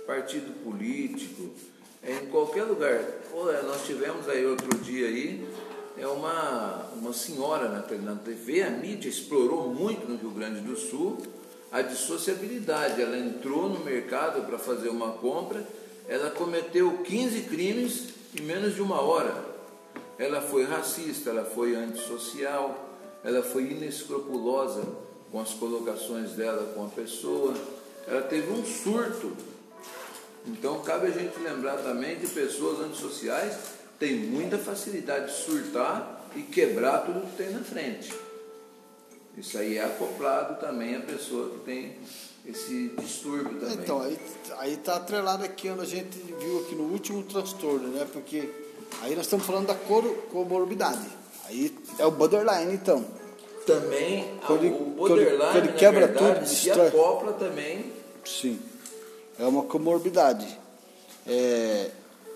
partido 0.06 0.52
político, 0.64 1.50
é, 2.02 2.12
em 2.12 2.26
qualquer 2.26 2.64
lugar. 2.64 2.94
É, 2.94 3.62
nós 3.62 3.84
tivemos 3.84 4.28
aí 4.28 4.44
outro 4.46 4.78
dia 4.78 5.06
aí, 5.06 5.48
é 5.96 6.06
uma, 6.06 6.90
uma 6.94 7.12
senhora 7.12 7.68
na 7.68 7.82
TV, 8.16 8.62
a 8.62 8.70
mídia 8.70 9.08
explorou 9.08 9.68
muito 9.68 10.08
no 10.08 10.16
Rio 10.16 10.30
Grande 10.30 10.60
do 10.60 10.76
Sul 10.76 11.18
a 11.72 11.82
dissociabilidade. 11.82 13.02
Ela 13.02 13.18
entrou 13.18 13.68
no 13.68 13.84
mercado 13.84 14.46
para 14.46 14.58
fazer 14.58 14.88
uma 14.88 15.12
compra, 15.12 15.66
ela 16.08 16.30
cometeu 16.30 16.98
15 16.98 17.42
crimes 17.42 18.08
em 18.38 18.42
menos 18.42 18.74
de 18.74 18.82
uma 18.82 19.00
hora. 19.00 19.34
Ela 20.18 20.40
foi 20.40 20.64
racista, 20.64 21.30
ela 21.30 21.44
foi 21.44 21.74
antissocial, 21.74 22.96
ela 23.22 23.42
foi 23.42 23.64
inescrupulosa 23.64 24.84
com 25.30 25.40
as 25.40 25.50
colocações 25.50 26.32
dela 26.32 26.72
com 26.74 26.86
a 26.86 26.88
pessoa, 26.88 27.54
ela 28.06 28.22
teve 28.22 28.50
um 28.50 28.64
surto. 28.64 29.32
Então 30.46 30.80
cabe 30.80 31.08
a 31.08 31.10
gente 31.10 31.38
lembrar 31.40 31.76
também 31.78 32.18
de 32.18 32.26
pessoas 32.26 32.80
antissociais 32.80 33.54
que 33.54 33.98
têm 33.98 34.16
muita 34.16 34.56
facilidade 34.56 35.26
de 35.26 35.44
surtar 35.44 36.26
e 36.34 36.42
quebrar 36.42 37.04
tudo 37.04 37.26
que 37.30 37.36
tem 37.36 37.50
na 37.50 37.60
frente. 37.60 38.12
Isso 39.36 39.56
aí 39.58 39.76
é 39.76 39.84
acoplado 39.84 40.58
também 40.60 40.96
à 40.96 41.00
pessoa 41.00 41.50
que 41.50 41.58
tem 41.60 41.96
esse 42.44 42.88
distúrbio 42.98 43.60
também. 43.60 43.74
Então, 43.74 44.00
aí, 44.00 44.18
aí 44.58 44.76
tá 44.78 44.96
atrelado 44.96 45.44
aqui 45.44 45.68
onde 45.68 45.82
a 45.82 45.84
gente 45.84 46.18
viu 46.18 46.60
aqui 46.60 46.74
no 46.74 46.84
último 46.84 47.22
transtorno, 47.22 47.88
né? 47.88 48.06
Porque 48.10 48.50
aí 49.02 49.14
nós 49.14 49.26
estamos 49.26 49.44
falando 49.46 49.66
da 49.66 49.74
comorbidade. 49.74 51.06
Aí 51.44 51.76
é 51.98 52.06
o 52.06 52.10
borderline, 52.10 52.74
então. 52.74 53.17
Também 53.72 54.38
Quando 54.46 54.66
o 54.66 54.70
quando- 54.70 54.94
borderline, 54.96 55.38
quando 55.52 55.66
na 55.66 55.72
quebra 55.72 56.06
verdade, 56.06 56.34
tudo, 56.40 56.46
se 56.48 56.64
destrói. 56.64 56.86
acopla 56.88 57.32
também 57.34 57.92
Sim. 58.24 58.58
É 59.38 59.44
uma 59.44 59.62
comorbidade. 59.62 60.46
É, 61.26 61.90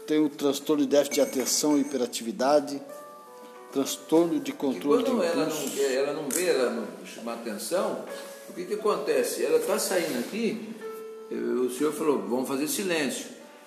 tem 0.06 0.18
o 0.24 0.28
transtorno 0.28 0.82
de 0.84 0.88
déficit 0.88 1.14
de 1.14 1.20
atenção 1.20 1.76
e 1.76 1.80
hiperatividade, 1.82 2.80
transtorno 3.72 4.38
de 4.40 4.50
E 4.50 4.54
controle 4.54 5.02
de 5.02 5.10
quando 5.10 5.22
ela 5.22 5.34
não, 5.36 5.42
impulsos. 5.48 5.74
quer- 5.74 5.94
ela 5.94 6.12
não 6.12 6.28
vê, 6.28 6.46
ela 6.48 6.70
não 6.70 6.86
chama 7.06 7.34
atenção, 7.34 8.04
o 8.48 8.52
que, 8.52 8.64
que 8.64 8.74
acontece? 8.74 9.44
Ela 9.44 9.58
está 9.58 9.78
saindo 9.78 10.18
aqui, 10.20 10.68
o 11.30 11.70
senhor 11.70 11.92
falou, 11.92 12.18
vamos 12.28 12.48
fazer 12.48 12.68
silêncio. 12.68 13.26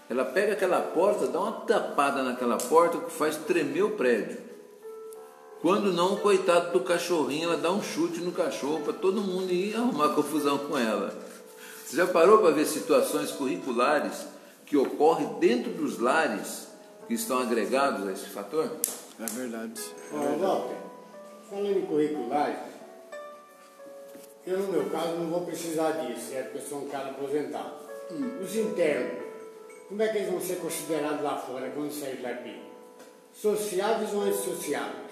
Ela 0.10 0.23
pega 0.25 0.54
aquela 0.54 0.80
porta, 0.82 1.25
dá 1.28 1.39
uma 1.39 1.51
tapada 1.51 2.21
naquela 2.23 2.58
porta 2.58 2.99
que 2.99 3.12
faz 3.12 3.36
tremer 3.38 3.84
o 3.84 3.91
prédio. 3.91 4.38
Quando 5.62 5.91
não, 5.91 6.13
o 6.13 6.20
coitado 6.20 6.72
do 6.72 6.82
cachorrinho, 6.82 7.50
ela 7.50 7.58
dá 7.58 7.72
um 7.72 7.82
chute 7.82 8.20
no 8.20 8.32
cachorro 8.32 8.82
para 8.82 8.94
todo 8.94 9.22
mundo 9.22 9.52
ir 9.52 9.76
arrumar 9.76 10.10
confusão 10.10 10.58
com 10.58 10.78
ela. 10.78 11.13
Você 11.86 11.98
já 11.98 12.08
parou 12.08 12.39
para 12.39 12.52
ver 12.52 12.65
situações 12.65 13.32
curriculares 13.32 14.26
que 14.65 14.78
ocorrem 14.78 15.39
dentro 15.39 15.72
dos 15.72 16.00
lares 16.00 16.68
que 17.08 17.13
estão 17.13 17.39
agregados 17.39 18.08
a 18.08 18.12
esse 18.12 18.30
fator? 18.30 18.70
É 19.20 19.26
verdade. 19.26 19.82
Olha, 20.12 20.38
Walter, 20.38 20.76
falando 21.50 21.78
em 21.78 21.86
curriculares, 21.86 22.58
eu 24.46 24.60
no 24.60 24.72
meu 24.72 24.86
caso 24.89 25.15
não 25.15 25.28
vou 25.28 25.41
precisar 25.41 25.91
disso, 25.91 26.30
certo? 26.30 26.52
Porque 26.52 26.65
eu 26.65 26.70
sou 26.70 26.80
um 26.86 26.89
cara 26.89 27.10
aposentado. 27.10 27.74
Os 28.44 28.56
internos, 28.56 29.24
como 29.88 30.02
é 30.04 30.08
que 30.10 30.18
eles 30.18 30.30
vão 30.30 30.39
ser 30.39 30.58
considerados 30.58 31.22
lá 31.24 31.38
fora 31.38 31.72
quando 31.72 31.91
sair 31.91 32.22
daqui? 32.22 32.62
Sociáveis 33.34 34.13
ou 34.13 34.22
antissociáveis? 34.22 35.05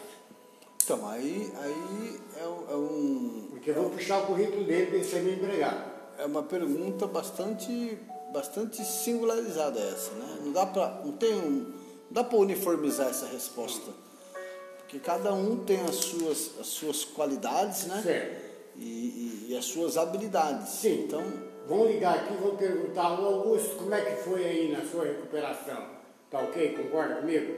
Então, 0.83 1.07
aí, 1.07 1.51
aí 1.61 2.19
é, 2.41 2.45
um- 2.47 2.71
é 2.71 2.75
um, 2.75 3.47
Porque 3.51 3.69
eu 3.69 3.75
vou 3.75 3.89
puxar 3.91 4.19
o 4.23 4.25
currículo 4.27 4.65
dele 4.65 4.87
para 4.87 4.95
ele 4.97 5.05
ser 5.05 5.21
meu 5.21 5.33
empregado. 5.33 5.91
é 6.19 6.25
uma 6.25 6.43
pergunta 6.43 7.07
bastante, 7.07 7.97
bastante 8.33 8.83
singularizada 8.83 9.79
essa, 9.79 10.11
né? 10.11 10.37
Não 10.43 10.51
dá 10.51 10.65
para 10.65 11.01
não 11.05 11.13
tem 11.13 11.33
um, 11.35 11.49
não 11.51 12.11
dá 12.11 12.23
para 12.23 12.37
uniformizar 12.37 13.07
essa 13.07 13.25
resposta, 13.27 13.91
porque 14.79 14.99
cada 14.99 15.33
um 15.33 15.63
tem 15.63 15.79
as 15.81 15.95
suas, 15.95 16.51
as 16.59 16.67
suas 16.67 17.05
qualidades, 17.05 17.85
né? 17.85 18.01
Certo. 18.03 18.43
E, 18.75 18.83
e- 18.83 19.45
e 19.51 19.57
as 19.57 19.65
suas 19.65 19.97
habilidades. 19.97 20.69
Sim. 20.69 21.05
Então, 21.05 21.23
Vão 21.65 21.85
ligar 21.87 22.15
aqui 22.15 22.33
e 22.33 22.37
vão 22.37 22.57
perguntar, 22.57 23.17
ô 23.21 23.25
Augusto, 23.25 23.77
como 23.77 23.93
é 23.95 24.01
que 24.01 24.21
foi 24.23 24.43
aí 24.43 24.71
na 24.73 24.83
sua 24.85 25.05
recuperação? 25.05 25.81
Tá 26.29 26.39
ok? 26.41 26.73
Concorda 26.75 27.15
comigo? 27.21 27.53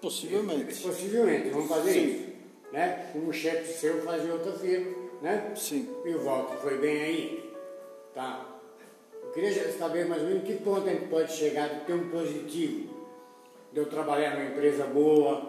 possivelmente, 0.00 0.80
Possivelmente, 0.82 1.50
vamos 1.50 1.68
fazer 1.68 1.92
Sim. 1.92 2.06
isso. 2.06 2.33
Né? 2.74 3.06
O 3.14 3.32
chefe 3.32 3.72
seu 3.72 4.02
fazia 4.02 4.32
outra 4.32 4.50
firma, 4.52 4.90
né? 5.22 5.52
sim. 5.54 5.88
E 6.04 6.12
o 6.12 6.24
Walter 6.24 6.56
foi 6.56 6.76
bem 6.78 7.02
aí? 7.02 7.54
Tá. 8.12 8.44
Eu 9.22 9.30
queria 9.30 9.72
saber 9.72 10.08
mais 10.08 10.22
ou 10.22 10.28
menos 10.28 10.42
que 10.42 10.54
ponto 10.54 10.88
a 10.88 10.92
gente 10.92 11.06
pode 11.06 11.32
chegar 11.32 11.68
de 11.68 11.84
ter 11.84 11.92
um 11.92 12.10
positivo. 12.10 12.92
De 13.72 13.78
eu 13.78 13.86
trabalhar 13.86 14.34
numa 14.34 14.50
empresa 14.50 14.86
boa, 14.86 15.48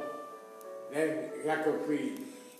né? 0.92 1.32
Já 1.44 1.64
que 1.64 1.70
eu 1.70 1.80
fui. 1.80 2.16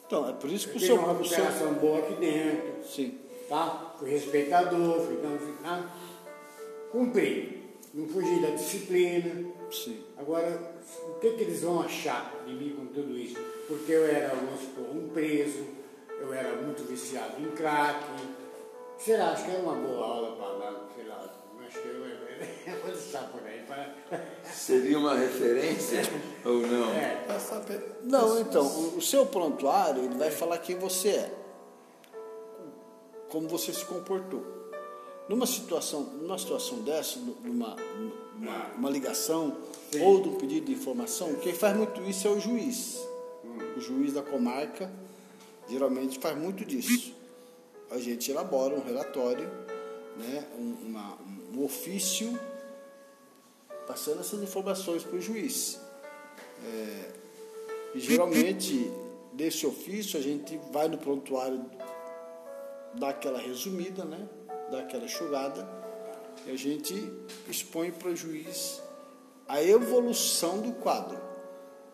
Então, 0.08 0.28
é 0.30 0.34
por 0.34 0.50
isso 0.50 0.70
que 0.70 0.78
o 0.78 0.80
seu, 0.80 0.96
uma 0.96 1.12
o 1.12 1.24
seu 1.24 1.44
recuperação 1.44 1.74
boa 1.76 2.00
aqui 2.00 2.16
dentro, 2.16 2.84
sim. 2.84 3.20
tá? 3.48 3.94
Fui 4.00 4.10
respeitador, 4.10 5.00
fui 5.02 5.18
tá? 5.62 5.92
Cumpri. 6.92 7.70
Não 7.94 8.08
fugi 8.08 8.42
da 8.42 8.50
disciplina. 8.50 9.46
Sim. 9.72 10.04
Agora, 10.18 10.60
o 11.08 11.20
que, 11.20 11.30
que 11.34 11.44
eles 11.44 11.62
vão 11.62 11.82
achar 11.82 12.34
de 12.48 12.54
mim 12.54 12.76
com 12.76 12.88
tudo 12.88 13.16
isso? 13.16 13.38
Porque 13.68 13.92
eu 13.92 14.06
era, 14.06 14.36
vamos 14.36 14.62
supor, 14.62 14.96
um 14.96 15.10
preso, 15.10 15.66
eu 16.20 16.34
era 16.34 16.56
muito 16.62 16.84
viciado 16.88 17.42
em 17.42 17.52
crack. 17.52 18.00
Será? 18.98 19.32
Acho 19.32 19.46
que 19.46 19.52
era 19.52 19.62
uma 19.62 19.76
boa 19.76 20.06
aula 20.06 20.36
para 20.36 20.72
dar, 20.72 20.90
sei 20.96 21.08
lá, 21.08 21.36
acho 21.68 21.82
que 21.82 21.88
eu, 21.88 22.06
eu 22.74 22.82
vou 22.82 22.92
deixar 22.92 23.24
por 23.32 23.42
aí. 23.46 23.64
Para... 23.68 23.96
Seria 24.44 25.00
uma 25.00 25.16
referência 25.16 26.02
ou 26.46 26.62
não? 26.62 26.92
É. 26.92 27.26
Não, 28.04 28.40
então, 28.40 28.96
o, 28.96 29.02
seu 29.02 29.26
prontuário, 29.26 30.04
ele 30.04 30.16
vai 30.16 30.32
falar 30.32 30.60
quem 30.60 30.78
você 30.78 31.10
é. 31.10 31.34
Como 33.30 33.48
você 33.48 33.74
se 33.74 33.84
comportou. 33.86 34.44
Numa 35.28 35.48
situação, 35.48 36.02
numa 36.02 36.38
situação 36.38 36.80
dessa, 36.80 37.20
numa, 37.20 37.76
numa 38.36 38.66
uma 38.78 38.90
ligação 38.90 39.58
ou 40.00 40.22
de 40.22 40.30
um 40.30 40.36
pedido 40.36 40.68
de 40.68 40.74
informação, 40.74 41.34
quem 41.36 41.54
faz 41.54 41.76
muito 41.76 42.02
isso 42.04 42.28
é 42.28 42.32
o 42.32 42.40
juiz. 42.40 43.15
O 43.76 43.80
juiz 43.80 44.14
da 44.14 44.22
comarca 44.22 44.92
geralmente 45.70 46.20
faz 46.20 46.38
muito 46.38 46.64
disso. 46.64 47.14
A 47.92 47.98
gente 47.98 48.32
elabora 48.32 48.76
um 48.76 48.84
relatório, 48.84 49.50
né, 50.18 50.48
um, 50.58 50.88
uma- 50.88 51.18
um 51.54 51.64
ofício 51.64 52.38
passando 53.88 54.20
essas 54.22 54.42
informações 54.42 55.04
para 55.04 55.18
o 55.18 55.22
juiz. 55.22 55.80
É, 56.64 57.12
e 57.94 58.00
geralmente, 58.00 58.92
desse 59.34 59.66
ofício, 59.68 60.20
a 60.20 60.24
gente 60.24 60.58
vai 60.72 60.88
no 60.88 60.98
prontuário, 60.98 61.64
dá 62.96 63.10
aquela 63.10 63.40
resumida, 63.40 64.04
né? 64.06 64.28
dá 64.72 64.80
aquela 64.80 65.06
enxugada, 65.06 65.68
e 66.48 66.52
a 66.52 66.58
gente 66.58 66.94
expõe 67.48 67.92
para 67.92 68.10
o 68.10 68.16
juiz 68.16 68.82
a 69.48 69.62
evolução 69.62 70.60
do 70.60 70.72
quadro. 70.74 71.20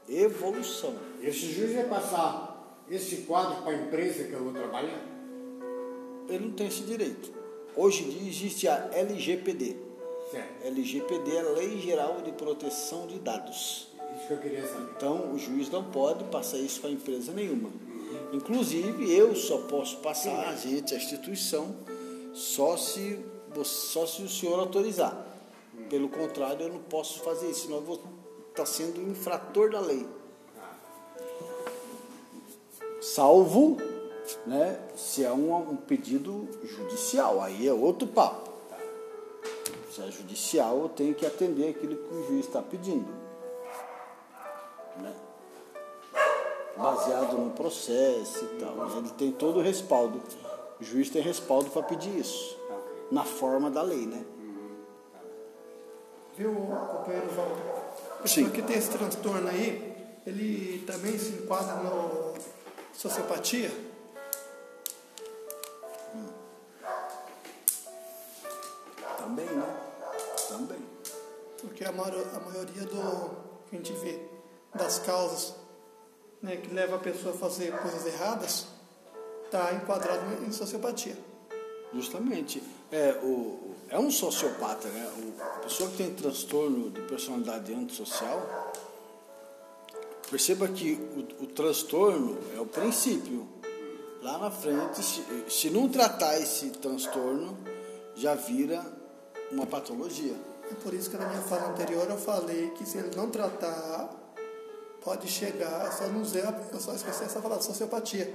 Evolução. 0.10 0.96
Esse 1.22 1.52
juiz 1.52 1.74
vai 1.74 1.86
passar 1.86 2.52
esse 2.90 3.18
quadro 3.18 3.62
para 3.62 3.72
a 3.72 3.76
empresa 3.76 4.26
que 4.26 4.34
eu 4.34 4.44
vou 4.44 4.54
trabalhar? 4.54 5.02
Ele 6.28 6.46
não 6.48 6.52
tem 6.54 6.68
esse 6.68 6.82
direito. 6.82 7.32
Hoje 7.76 8.04
em 8.04 8.10
dia 8.10 8.30
existe 8.30 8.68
a 8.68 8.90
LGPD. 8.94 9.78
Certo. 10.30 10.68
LGPD 10.68 11.36
é 11.36 11.40
a 11.40 11.50
Lei 11.52 11.80
Geral 11.80 12.22
de 12.22 12.32
Proteção 12.34 13.08
de 13.08 13.20
Dados. 13.20 13.88
Isso 14.18 14.28
que 14.28 14.34
eu 14.34 14.38
queria 14.40 14.68
saber. 14.68 14.92
Então, 14.96 15.32
o 15.34 15.40
juiz 15.40 15.70
não 15.70 15.84
pode 15.84 16.24
passar 16.26 16.58
isso 16.58 16.82
para 16.82 16.90
empresa 16.90 17.32
nenhuma. 17.32 17.70
Inclusive, 18.34 19.12
eu 19.14 19.36
só 19.36 19.58
posso 19.60 19.98
passar 19.98 20.50
a 20.50 20.56
gente, 20.56 20.94
a 20.94 20.98
instituição, 20.98 21.76
só 22.34 22.76
se, 22.76 23.20
só 23.64 24.06
se 24.06 24.22
o 24.22 24.30
senhor 24.30 24.60
autorizar. 24.60 25.28
Pelo 25.90 26.10
contrário, 26.10 26.64
eu 26.64 26.74
não 26.74 26.80
posso 26.80 27.22
fazer 27.22 27.50
isso, 27.50 27.62
senão 27.62 27.78
eu 27.78 27.84
vou 27.84 28.04
estar 28.52 28.66
sendo 28.66 29.02
infrator 29.02 29.72
da 29.72 29.80
lei. 29.80 30.08
Salvo 33.02 33.78
né, 34.46 34.80
se 34.96 35.24
é 35.24 35.32
um, 35.32 35.56
um 35.56 35.76
pedido 35.76 36.48
judicial, 36.64 37.42
aí 37.42 37.68
é 37.68 37.74
outro 37.74 38.08
papo. 38.08 38.52
Se 39.92 40.02
é 40.02 40.12
judicial, 40.12 40.80
eu 40.80 40.90
tenho 40.90 41.14
que 41.14 41.26
atender 41.26 41.70
aquilo 41.70 41.98
que 41.98 42.14
o 42.14 42.28
juiz 42.28 42.46
está 42.46 42.62
pedindo. 42.62 43.12
Né? 44.98 45.14
Baseado 46.78 47.38
no 47.38 47.52
processo 47.52 48.46
e 48.46 48.60
tal. 48.60 48.76
né? 48.76 48.98
Ele 48.98 49.10
tem 49.10 49.32
todo 49.32 49.60
o 49.60 49.62
respaldo. 49.62 50.22
O 50.80 50.84
juiz 50.84 51.10
tem 51.10 51.22
respaldo 51.22 51.70
para 51.70 51.84
pedir 51.84 52.18
isso. 52.18 52.58
Na 53.12 53.26
forma 53.26 53.70
da 53.70 53.82
lei, 53.82 54.06
né? 54.06 54.26
Viu, 56.38 56.54
companheiro 56.54 57.28
Walter? 57.36 57.81
Sim. 58.28 58.44
pessoa 58.46 58.50
que 58.50 58.62
tem 58.62 58.78
esse 58.78 58.90
transtorno 58.90 59.48
aí, 59.48 60.20
ele 60.26 60.84
também 60.86 61.18
se 61.18 61.34
enquadra 61.34 61.76
no 61.76 62.34
sociopatia? 62.94 63.72
Também, 69.18 69.46
né? 69.46 69.82
Também. 70.48 70.80
Porque 71.62 71.84
a, 71.86 71.92
maior, 71.92 72.14
a 72.36 72.40
maioria 72.40 72.84
do 72.84 73.30
que 73.70 73.76
a 73.76 73.78
gente 73.78 73.94
vê 73.94 74.20
das 74.74 75.00
causas 75.00 75.56
né, 76.42 76.58
que 76.58 76.74
leva 76.74 76.96
a 76.96 77.00
pessoa 77.00 77.34
a 77.34 77.38
fazer 77.38 77.72
coisas 77.80 78.06
erradas 78.06 78.68
está 79.46 79.74
enquadrado 79.74 80.44
em 80.46 80.52
sociopatia. 80.52 81.16
Justamente. 81.94 82.62
É, 82.92 83.20
o, 83.24 83.60
é 83.90 84.00
um 84.00 84.10
sociopata, 84.12 84.88
né? 84.90 85.10
O, 85.18 85.42
a 85.42 85.60
pessoa 85.60 85.90
que 85.90 85.98
tem 85.98 86.14
transtorno 86.14 86.90
de 86.90 87.02
personalidade 87.02 87.74
antissocial, 87.74 88.72
perceba 90.30 90.68
que 90.68 90.94
o, 91.40 91.44
o 91.44 91.48
transtorno 91.48 92.38
é 92.56 92.60
o 92.60 92.66
princípio. 92.66 93.48
Lá 94.22 94.38
na 94.38 94.52
frente, 94.52 95.02
se, 95.04 95.24
se 95.50 95.70
não 95.70 95.90
tratar 95.90 96.38
esse 96.40 96.70
transtorno, 96.70 97.58
já 98.16 98.36
vira 98.36 98.86
uma 99.52 99.66
patologia. 99.66 100.36
É 100.70 100.74
por 100.76 100.94
isso 100.94 101.10
que 101.10 101.18
na 101.18 101.28
minha 101.28 101.42
fala 101.42 101.70
anterior 101.70 102.08
eu 102.10 102.18
falei 102.18 102.70
que 102.72 102.86
se 102.86 102.98
ele 103.00 103.16
não 103.16 103.30
tratar, 103.30 104.10
pode 105.04 105.28
chegar, 105.28 105.92
só 105.92 106.08
não 106.08 106.22
a- 106.22 106.70
eu 106.72 106.80
só 106.80 106.94
esqueci 106.94 107.24
essa 107.24 107.42
palavra, 107.42 107.64
sociopatia. 107.64 108.32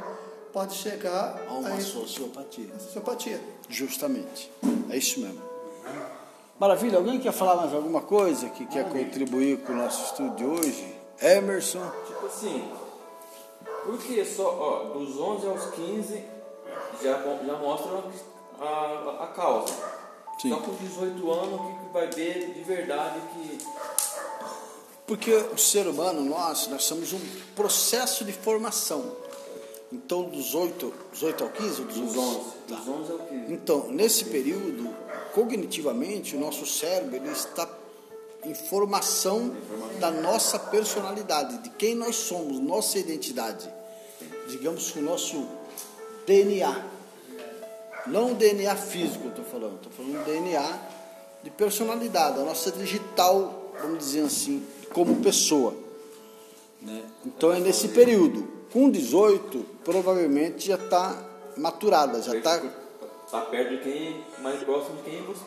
Pode 0.56 0.72
chegar 0.72 1.38
A 1.46 1.52
uma 1.52 1.68
a 1.68 1.80
sociopatia. 1.82 2.70
a 2.74 2.78
sociopatia. 2.78 3.38
Justamente. 3.68 4.50
É 4.88 4.96
isso 4.96 5.20
mesmo. 5.20 5.42
Maravilha. 6.58 6.96
Alguém 6.96 7.20
quer 7.20 7.32
falar 7.32 7.56
mais 7.56 7.74
alguma 7.74 8.00
coisa 8.00 8.48
que 8.48 8.64
quer 8.64 8.88
contribuir 8.88 9.58
com 9.58 9.74
o 9.74 9.76
nosso 9.76 10.02
estudo 10.06 10.34
de 10.34 10.46
hoje? 10.46 10.96
Emerson? 11.20 11.86
Tipo 12.06 12.24
assim, 12.24 12.72
porque 13.84 14.24
só, 14.24 14.48
ó, 14.48 14.98
dos 14.98 15.20
11 15.20 15.46
aos 15.46 15.66
15 15.74 16.24
já, 17.02 17.18
já 17.22 17.56
mostra 17.58 18.02
a, 18.58 19.24
a, 19.24 19.26
causa. 19.26 19.74
Sim. 20.40 20.48
Só 20.48 20.56
com 20.56 20.74
18 20.74 21.32
anos 21.32 21.60
que 21.60 21.92
vai 21.92 22.06
ver 22.06 22.54
de 22.54 22.62
verdade 22.62 23.20
que. 23.34 23.58
Porque 25.06 25.34
o 25.34 25.58
ser 25.58 25.86
humano, 25.86 26.24
nós, 26.24 26.66
nós 26.68 26.84
somos 26.84 27.12
um 27.12 27.20
processo 27.54 28.24
de 28.24 28.32
formação. 28.32 29.25
Então, 29.92 30.24
dos 30.24 30.54
8, 30.54 30.92
dos 31.12 31.22
8 31.22 31.44
ao 31.44 31.50
15? 31.50 31.80
ou 31.80 31.86
Dos, 31.86 31.96
Dos 31.96 32.16
11. 32.16 32.40
Tá. 32.68 32.74
Dos 32.76 32.88
11 32.88 33.12
ao 33.12 33.18
15. 33.18 33.52
Então, 33.52 33.88
nesse 33.90 34.24
período, 34.24 34.94
cognitivamente, 35.32 36.34
o 36.34 36.40
nosso 36.40 36.66
cérebro 36.66 37.16
ele 37.16 37.30
está 37.30 37.68
em 38.44 38.54
formação 38.54 39.54
da 39.98 40.10
nossa 40.10 40.58
personalidade, 40.58 41.58
de 41.58 41.70
quem 41.70 41.94
nós 41.94 42.16
somos, 42.16 42.60
nossa 42.60 42.98
identidade. 42.98 43.68
Digamos 44.48 44.90
que 44.90 44.98
o 44.98 45.02
nosso 45.02 45.46
DNA. 46.26 46.84
Não 48.06 48.32
o 48.32 48.34
DNA 48.34 48.76
físico, 48.76 49.24
eu 49.24 49.30
estou 49.30 49.44
falando, 49.44 49.76
estou 49.76 49.90
falando 49.92 50.24
DNA 50.24 50.80
de 51.42 51.50
personalidade, 51.50 52.38
a 52.40 52.44
nossa 52.44 52.70
digital, 52.70 53.72
vamos 53.80 53.98
dizer 53.98 54.24
assim, 54.24 54.64
como 54.92 55.16
pessoa. 55.16 55.74
né? 56.80 57.02
Então 57.24 57.52
é 57.52 57.58
nesse 57.60 57.88
período. 57.88 58.55
Com 58.76 58.90
18, 58.90 59.64
provavelmente 59.82 60.66
já 60.66 60.74
está 60.74 61.16
maturada, 61.56 62.20
já 62.20 62.36
está 62.36 62.60
Tá 63.30 63.40
perto 63.40 63.70
de 63.70 63.78
quem 63.78 64.22
mais 64.42 64.62
próximo 64.64 64.96
de 64.96 65.02
quem 65.10 65.22
você, 65.22 65.42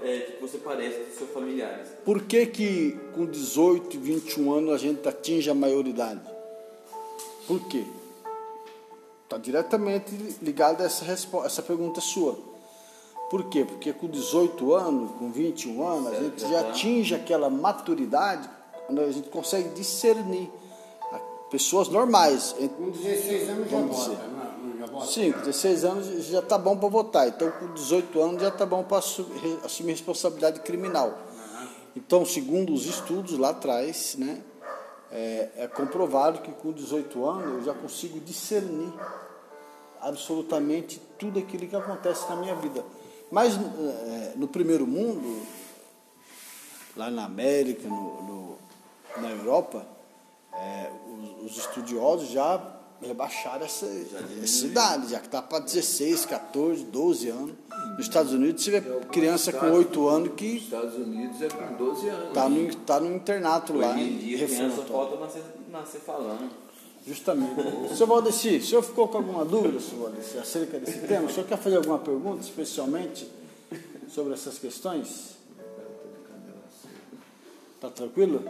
é, 0.00 0.18
que 0.20 0.40
você 0.40 0.58
parece, 0.58 1.00
dos 1.00 1.18
seus 1.18 1.30
familiares. 1.30 1.88
Por 2.04 2.22
que, 2.22 2.46
que 2.46 2.96
com 3.16 3.26
18 3.26 3.96
e 3.96 3.98
21 3.98 4.52
anos 4.52 4.72
a 4.74 4.78
gente 4.78 5.08
atinge 5.08 5.50
a 5.50 5.54
maioridade? 5.54 6.20
Por 7.48 7.58
quê? 7.66 7.82
Está 9.24 9.38
diretamente 9.38 10.14
ligado 10.40 10.80
a 10.80 10.84
essa, 10.84 11.04
respo- 11.04 11.44
essa 11.44 11.62
pergunta 11.62 12.00
sua. 12.00 12.38
Por 13.28 13.48
quê? 13.50 13.64
Porque 13.64 13.92
com 13.92 14.06
18 14.06 14.72
anos, 14.72 15.10
com 15.18 15.32
21 15.32 15.84
anos, 15.84 16.12
a 16.12 16.14
gente 16.14 16.40
já 16.48 16.60
atinge 16.60 17.12
aquela 17.12 17.50
maturidade 17.50 18.48
quando 18.86 19.00
a 19.00 19.10
gente 19.10 19.28
consegue 19.30 19.68
discernir 19.70 20.48
pessoas 21.50 21.88
normais. 21.88 22.54
Com 22.76 22.90
16 22.90 23.48
anos 23.48 23.70
já 23.70 23.78
vota, 23.80 24.08
não, 24.28 24.78
já 24.78 24.86
vota? 24.86 25.06
Sim, 25.06 25.32
com 25.32 25.38
16 25.40 25.84
anos 25.84 26.24
já 26.26 26.38
está 26.40 26.58
bom 26.58 26.76
para 26.76 26.88
votar. 26.88 27.28
Então, 27.28 27.50
com 27.52 27.72
18 27.74 28.22
anos 28.22 28.42
já 28.42 28.48
está 28.48 28.66
bom 28.66 28.82
para 28.84 28.98
assumir, 28.98 29.58
assumir 29.64 29.92
responsabilidade 29.92 30.60
criminal. 30.60 31.18
Então, 31.96 32.24
segundo 32.24 32.72
os 32.72 32.86
estudos 32.86 33.36
lá 33.38 33.48
atrás, 33.50 34.14
né, 34.18 34.40
é, 35.10 35.48
é 35.56 35.66
comprovado 35.68 36.40
que 36.42 36.52
com 36.52 36.70
18 36.72 37.24
anos 37.26 37.54
eu 37.54 37.64
já 37.64 37.74
consigo 37.74 38.20
discernir 38.20 38.92
absolutamente 40.00 41.00
tudo 41.18 41.38
aquilo 41.38 41.66
que 41.66 41.74
acontece 41.76 42.28
na 42.28 42.36
minha 42.36 42.54
vida. 42.54 42.84
Mas 43.30 43.54
é, 43.56 44.32
no 44.36 44.46
primeiro 44.46 44.86
mundo, 44.86 45.42
lá 46.96 47.10
na 47.10 47.24
América, 47.24 47.88
no, 47.88 48.22
no- 48.22 48.58
na 49.20 49.30
Europa, 49.30 49.84
é, 50.58 50.90
os, 51.44 51.52
os 51.52 51.58
estudiosos 51.58 52.30
já 52.30 52.78
rebaixaram 53.00 53.64
essa, 53.64 53.86
essa 54.42 54.66
idade, 54.66 55.10
já 55.10 55.20
que 55.20 55.26
está 55.26 55.40
para 55.40 55.60
16, 55.60 56.26
14, 56.26 56.84
12 56.84 57.28
anos. 57.28 57.52
Nos 57.96 58.00
Estados 58.00 58.32
Unidos, 58.32 58.64
você 58.64 58.70
vê 58.72 58.80
criança 59.06 59.52
com 59.52 59.70
8 59.70 60.08
anos 60.08 60.28
Nos 60.28 60.36
que 60.36 60.56
Estados 60.56 60.94
Unidos 60.94 61.40
é 61.42 61.48
com 61.48 61.74
12 61.74 62.08
anos. 62.08 62.28
está 62.28 62.48
no, 62.48 62.74
tá 62.76 63.00
no 63.00 63.14
internato 63.14 63.72
lá. 63.72 63.90
Hoje 63.90 64.00
em 64.00 64.18
dia, 64.18 64.46
criança 64.46 64.82
falta 64.82 65.16
nascer, 65.16 65.42
nascer 65.70 66.00
falando. 66.00 66.50
Justamente. 67.06 67.54
Senhor 67.94 68.06
Valdeci, 68.06 68.56
o 68.56 68.62
senhor 68.62 68.82
ficou 68.82 69.08
com 69.08 69.18
alguma 69.18 69.44
dúvida, 69.44 69.80
senhor 69.80 70.10
Valdeci, 70.10 70.38
acerca 70.38 70.78
desse 70.78 71.06
tema? 71.06 71.26
O 71.26 71.32
senhor 71.32 71.46
quer 71.46 71.56
fazer 71.56 71.76
alguma 71.76 71.98
pergunta, 71.98 72.42
especialmente, 72.42 73.26
sobre 74.08 74.34
essas 74.34 74.58
questões? 74.58 75.36
Está 77.76 77.88
tranquilo? 77.88 78.44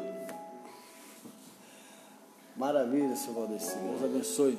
Maravilha, 2.58 3.14
senhor 3.14 3.34
Valdeci. 3.34 3.76
Deus 3.76 4.02
abençoe. 4.04 4.58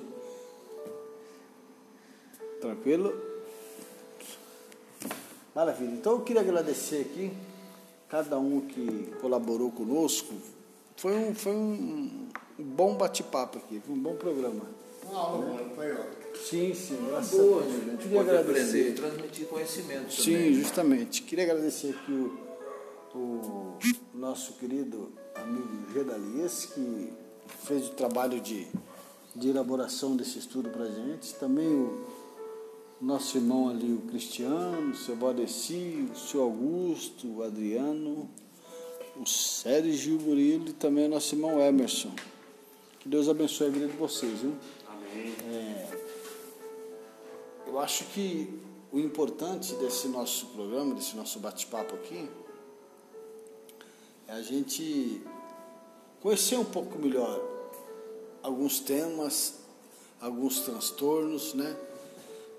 Tranquilo? 2.61 3.13
Maravilha. 5.53 5.91
Então 5.91 6.13
eu 6.13 6.21
queria 6.21 6.41
agradecer 6.41 7.01
aqui 7.01 7.31
cada 8.07 8.39
um 8.39 8.61
que 8.61 9.11
colaborou 9.19 9.69
conosco. 9.71 10.33
Foi 10.95 11.13
um, 11.15 11.35
foi 11.35 11.53
um 11.53 12.29
bom 12.57 12.95
bate-papo 12.95 13.57
aqui, 13.57 13.81
foi 13.85 13.95
um 13.95 13.99
bom 13.99 14.15
programa. 14.15 14.61
Uma 15.03 15.19
aula 15.19 15.45
boa, 15.45 15.69
foi 15.75 15.91
ó. 15.93 16.19
Sim, 16.35 16.73
sim, 16.73 16.97
graças 17.09 17.31
Boa, 17.37 17.63
a 17.63 17.65
né? 17.65 17.71
Deus. 17.71 17.81
A 17.81 17.91
gente 17.91 18.01
Queria 18.03 18.17
pode 18.23 18.29
aprender 18.37 18.59
e 18.59 18.61
agradecer. 18.61 18.93
transmitir 18.93 19.47
conhecimento 19.47 20.13
Sim, 20.13 20.33
também. 20.33 20.53
justamente. 20.53 21.21
Queria 21.23 21.43
agradecer 21.45 21.89
aqui 21.89 22.11
o 22.11 22.49
o 23.15 23.77
nosso 24.13 24.53
querido 24.53 25.11
amigo 25.35 25.91
Gedalias, 25.93 26.65
que 26.67 27.11
fez 27.65 27.87
o 27.87 27.91
trabalho 27.91 28.39
de, 28.39 28.67
de 29.35 29.49
elaboração 29.49 30.15
desse 30.15 30.39
estudo 30.39 30.69
para 30.69 30.85
a 30.85 30.91
gente. 30.91 31.33
Também 31.35 31.67
o 31.67 32.05
nosso 33.01 33.37
irmão 33.37 33.69
ali, 33.69 33.93
o 33.93 34.01
Cristiano, 34.09 34.91
o 34.91 34.95
seu 34.95 35.15
Valdeci, 35.15 36.09
o 36.11 36.17
seu 36.17 36.41
Augusto, 36.41 37.27
o 37.27 37.43
Adriano, 37.43 38.29
o 39.15 39.25
Sérgio 39.25 40.19
Murilo 40.19 40.69
e 40.69 40.73
também 40.73 41.05
o 41.05 41.09
nosso 41.09 41.35
irmão 41.35 41.59
Emerson. 41.59 42.11
Que 42.99 43.07
Deus 43.07 43.29
abençoe 43.29 43.67
a 43.67 43.69
vida 43.69 43.87
de 43.87 43.97
vocês, 43.97 44.39
viu? 44.39 44.53
Amém. 44.87 45.33
É, 45.51 45.99
eu 47.67 47.79
acho 47.79 48.05
que 48.05 48.59
o 48.91 48.99
importante 48.99 49.75
desse 49.75 50.07
nosso 50.07 50.47
programa, 50.47 50.95
desse 50.95 51.15
nosso 51.15 51.39
bate-papo 51.39 51.95
aqui, 51.95 52.29
é 54.27 54.33
a 54.33 54.41
gente 54.41 55.21
conhecer 56.21 56.57
um 56.57 56.65
pouco 56.65 56.97
melhor 56.99 57.41
alguns 58.43 58.79
temas, 58.79 59.55
alguns 60.21 60.61
transtornos, 60.61 61.53
né? 61.53 61.75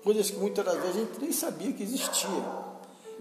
Coisas 0.03 0.31
que 0.31 0.37
muitas 0.37 0.65
das 0.65 0.75
vezes 0.75 0.95
a 0.95 0.99
gente 0.99 1.19
nem 1.19 1.31
sabia 1.31 1.71
que 1.73 1.83
existia. 1.83 2.43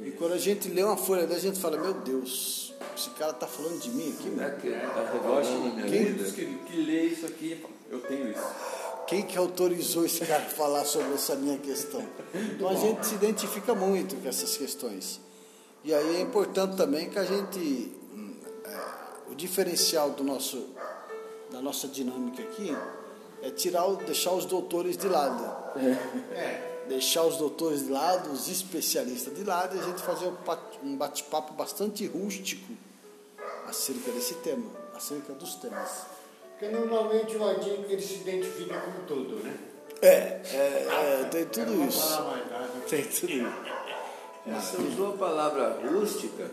E 0.02 0.10
quando 0.12 0.32
a 0.32 0.38
gente 0.38 0.68
lê 0.68 0.82
uma 0.82 0.96
folha 0.96 1.26
dessa, 1.26 1.40
a 1.40 1.50
gente 1.50 1.60
fala, 1.60 1.76
meu 1.76 1.92
Deus, 1.92 2.72
esse 2.96 3.10
cara 3.10 3.32
está 3.32 3.46
falando 3.46 3.78
de 3.78 3.90
mim 3.90 4.10
aqui, 4.10 4.28
Não 4.30 4.36
meu. 4.36 4.46
é 4.46 4.50
tá 4.50 4.58
a 5.00 5.74
minha 5.74 5.86
quem-. 5.86 6.14
Que, 6.14 6.58
que 6.66 6.76
lê 6.82 7.04
isso 7.06 7.26
aqui, 7.26 7.62
eu 7.90 8.00
tenho 8.00 8.30
isso. 8.30 8.42
Quem 9.06 9.22
que 9.22 9.36
autorizou 9.36 10.06
esse 10.06 10.24
cara 10.24 10.44
a 10.44 10.48
falar 10.48 10.84
sobre 10.84 11.14
essa 11.14 11.34
minha 11.34 11.58
questão? 11.58 12.02
Então 12.32 12.68
a 12.68 12.74
gente 12.74 13.04
se 13.06 13.14
identifica 13.16 13.74
muito 13.74 14.14
com 14.16 14.28
essas 14.28 14.56
questões. 14.56 15.20
E 15.82 15.92
aí 15.92 16.16
é 16.16 16.20
importante 16.20 16.76
também 16.76 17.10
que 17.10 17.18
a 17.18 17.24
gente. 17.24 17.92
É, 19.30 19.32
o 19.32 19.34
diferencial 19.36 20.10
do 20.10 20.24
nosso, 20.24 20.68
da 21.50 21.60
nossa 21.60 21.86
dinâmica 21.88 22.42
aqui 22.42 22.76
é 23.42 23.50
tirar, 23.50 23.86
o- 23.86 23.96
deixar 23.96 24.32
os 24.32 24.44
doutores 24.44 24.96
de 24.96 25.08
lado. 25.08 25.44
É. 26.34 26.66
Deixar 26.88 27.22
os 27.24 27.36
doutores 27.36 27.84
de 27.86 27.92
lado, 27.92 28.32
os 28.32 28.48
especialistas 28.48 29.34
de 29.34 29.44
lado 29.44 29.76
e 29.76 29.80
a 29.80 29.82
gente 29.82 30.02
fazer 30.02 30.26
um 30.26 30.36
um 30.82 30.96
bate-papo 30.96 31.52
bastante 31.54 32.04
rústico 32.06 32.72
acerca 33.66 34.10
desse 34.10 34.34
tema, 34.34 34.66
acerca 34.96 35.32
dos 35.34 35.54
temas. 35.56 36.06
Porque 36.58 36.68
normalmente 36.74 37.36
o 37.36 37.48
Adinho 37.48 37.86
ele 37.88 38.02
se 38.02 38.14
identifica 38.14 38.80
com 38.80 39.04
tudo, 39.06 39.36
né? 39.36 39.56
É, 40.02 40.08
é, 40.08 41.20
é, 41.22 41.28
tem 41.30 41.44
tudo 41.46 41.84
isso. 41.84 42.22
verdade. 42.22 42.70
Tem 42.88 43.04
tudo 43.04 43.32
isso. 43.32 43.80
Você 44.46 44.76
usou 44.82 45.14
a 45.14 45.16
palavra 45.16 45.78
rústica, 45.88 46.50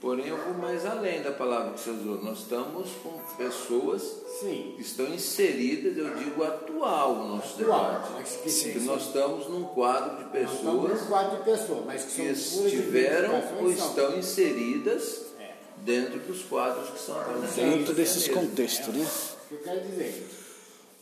porém 0.00 0.26
eu 0.28 0.36
vou 0.36 0.54
mais 0.54 0.84
além 0.86 1.22
da 1.22 1.30
palavra 1.32 1.72
que 1.74 1.80
você 1.80 1.90
usou. 1.90 2.22
Nós 2.22 2.38
estamos 2.38 2.88
com 3.02 3.10
pessoas 3.36 4.02
Sim. 4.40 4.72
que 4.76 4.82
estão 4.82 5.06
inseridas, 5.08 5.96
eu 5.96 6.14
digo 6.16 6.42
atual, 6.42 7.14
no 7.16 7.36
nosso 7.36 7.60
Atual, 7.62 7.84
debate. 7.92 8.12
mas 8.18 8.36
que 8.36 8.50
sim. 8.50 8.80
nós 8.84 9.02
estamos 9.06 9.48
num 9.48 9.64
quadro 9.64 10.24
de 10.24 10.30
pessoas 10.30 11.00
num 11.02 11.06
quadro 11.06 11.36
de 11.38 11.44
pessoas, 11.44 11.84
mas 11.86 12.04
que 12.04 12.14
que 12.22 12.22
estiveram 12.28 13.42
ou 13.60 13.70
estão 13.70 14.16
inseridas 14.18 15.26
É. 15.38 15.52
dentro 15.78 16.18
dos 16.20 16.42
quadros 16.44 16.88
que 16.90 16.98
são 16.98 17.20
apresentados. 17.20 17.54
Dentro 17.56 17.94
desses 17.94 18.24
É 18.24 18.28
mesmo. 18.32 18.48
contextos, 18.48 18.94
né? 18.94 19.06
O 19.06 19.48
que 19.48 19.54
eu 19.54 19.58
quero 19.58 19.80
dizer? 19.80 20.28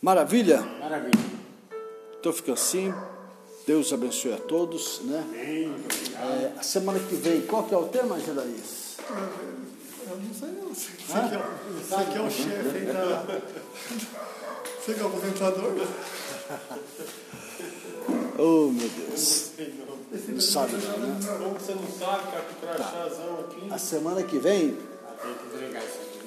Maravilha? 0.01 0.61
Maravilha. 0.61 1.29
Então 2.19 2.33
fica 2.33 2.53
assim. 2.53 2.93
Deus 3.69 3.93
abençoe 3.93 4.33
a 4.33 4.37
todos, 4.37 4.99
né? 5.03 5.23
Obrigado. 5.27 6.41
É, 6.41 6.53
a 6.59 6.63
semana 6.63 6.97
que 6.97 7.13
vem, 7.13 7.41
qual 7.41 7.65
que 7.65 7.73
é 7.75 7.77
o 7.77 7.83
tema, 7.83 8.19
Gedaís? 8.19 8.97
Eu 9.07 10.17
não 10.17 10.33
sei 10.33 10.49
não. 10.59 10.73
Você 10.73 10.89
que 10.97 11.35
é, 11.35 11.37
o- 11.37 11.73
você 11.77 12.11
que 12.11 12.17
é 12.17 12.21
o 12.21 12.31
chefe 12.31 12.77
aí 12.77 12.85
da. 12.87 13.25
Você 14.81 14.93
que 14.95 14.99
é 14.99 15.03
o 15.03 15.07
aposentador? 15.07 15.71
Oh, 18.41 18.71
meu 18.71 18.87
Deus. 18.89 19.51
Não 20.29 20.39
sabe 20.39 20.71
não, 20.77 20.97
né? 20.97 21.19
Como 21.37 21.59
você 21.59 21.73
não 21.75 21.87
sabe, 21.91 22.23
cara, 22.31 22.45
que 22.45 22.55
crachazão 22.65 23.39
aqui. 23.41 23.67
A 23.69 23.77
semana 23.77 24.23
que 24.23 24.39
vem, 24.39 24.77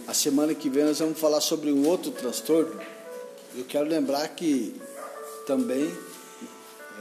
a 0.07 0.13
semana 0.15 0.55
que 0.55 0.69
vem 0.69 0.85
nós 0.85 0.99
vamos 0.99 1.19
falar 1.19 1.41
sobre 1.41 1.73
um 1.73 1.89
outro 1.89 2.11
transtorno. 2.13 2.79
Eu 3.57 3.65
quero 3.65 3.89
lembrar 3.89 4.29
que 4.29 4.79
também 5.47 5.91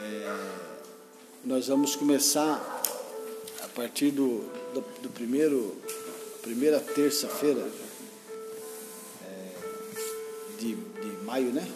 é, 0.01 0.35
nós 1.45 1.67
vamos 1.67 1.95
começar 1.95 2.81
a 3.63 3.67
partir 3.67 4.11
do, 4.11 4.39
do, 4.73 4.81
do 5.01 5.09
primeiro 5.09 5.75
primeira 6.41 6.79
terça-feira 6.79 7.69
é, 9.23 9.55
de, 10.57 10.75
de 10.75 11.23
maio, 11.23 11.51
né? 11.51 11.67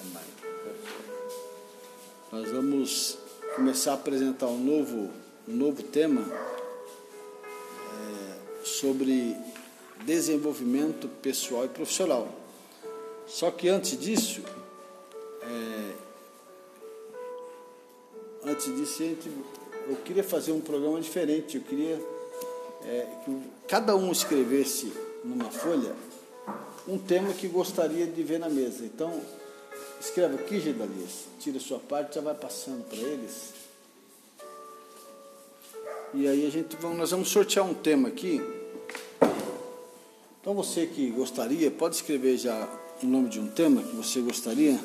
É 0.00 0.14
maio. 0.14 0.26
Nós 2.30 2.52
vamos 2.52 3.18
começar 3.56 3.92
a 3.92 3.94
apresentar 3.94 4.46
um 4.46 4.62
novo, 4.62 5.10
um 5.48 5.56
novo 5.56 5.82
tema 5.82 6.24
é, 7.92 8.64
sobre 8.64 9.36
desenvolvimento 10.04 11.08
pessoal 11.20 11.64
e 11.64 11.68
profissional. 11.68 12.28
Só 13.26 13.50
que 13.50 13.68
antes 13.68 13.98
disso, 13.98 14.42
é, 15.42 16.07
antes 18.48 18.74
disso, 18.76 19.02
a 19.02 19.06
gente, 19.06 19.30
eu 19.88 19.96
queria 19.96 20.24
fazer 20.24 20.52
um 20.52 20.60
programa 20.60 21.00
diferente. 21.00 21.56
Eu 21.56 21.62
queria 21.62 22.00
é, 22.84 23.06
que 23.24 23.42
cada 23.68 23.94
um 23.94 24.10
escrevesse 24.10 24.92
numa 25.24 25.50
folha 25.50 25.94
um 26.86 26.98
tema 26.98 27.34
que 27.34 27.46
gostaria 27.46 28.06
de 28.06 28.22
ver 28.22 28.38
na 28.38 28.48
mesa. 28.48 28.84
Então, 28.84 29.20
escreve 30.00 30.36
aqui, 30.36 30.58
Gedalias, 30.58 31.26
tira 31.38 31.60
sua 31.60 31.78
parte, 31.78 32.14
já 32.14 32.20
vai 32.20 32.34
passando 32.34 32.84
para 32.88 32.98
eles. 32.98 33.52
E 36.14 36.26
aí 36.26 36.46
a 36.46 36.50
gente 36.50 36.74
vamos, 36.76 36.96
nós 36.96 37.10
vamos 37.10 37.28
sortear 37.28 37.66
um 37.66 37.74
tema 37.74 38.08
aqui. 38.08 38.40
Então 40.40 40.54
você 40.54 40.86
que 40.86 41.10
gostaria, 41.10 41.70
pode 41.70 41.96
escrever 41.96 42.38
já 42.38 42.66
o 43.02 43.06
nome 43.06 43.28
de 43.28 43.38
um 43.38 43.48
tema 43.48 43.82
que 43.82 43.94
você 43.94 44.20
gostaria. 44.20 44.80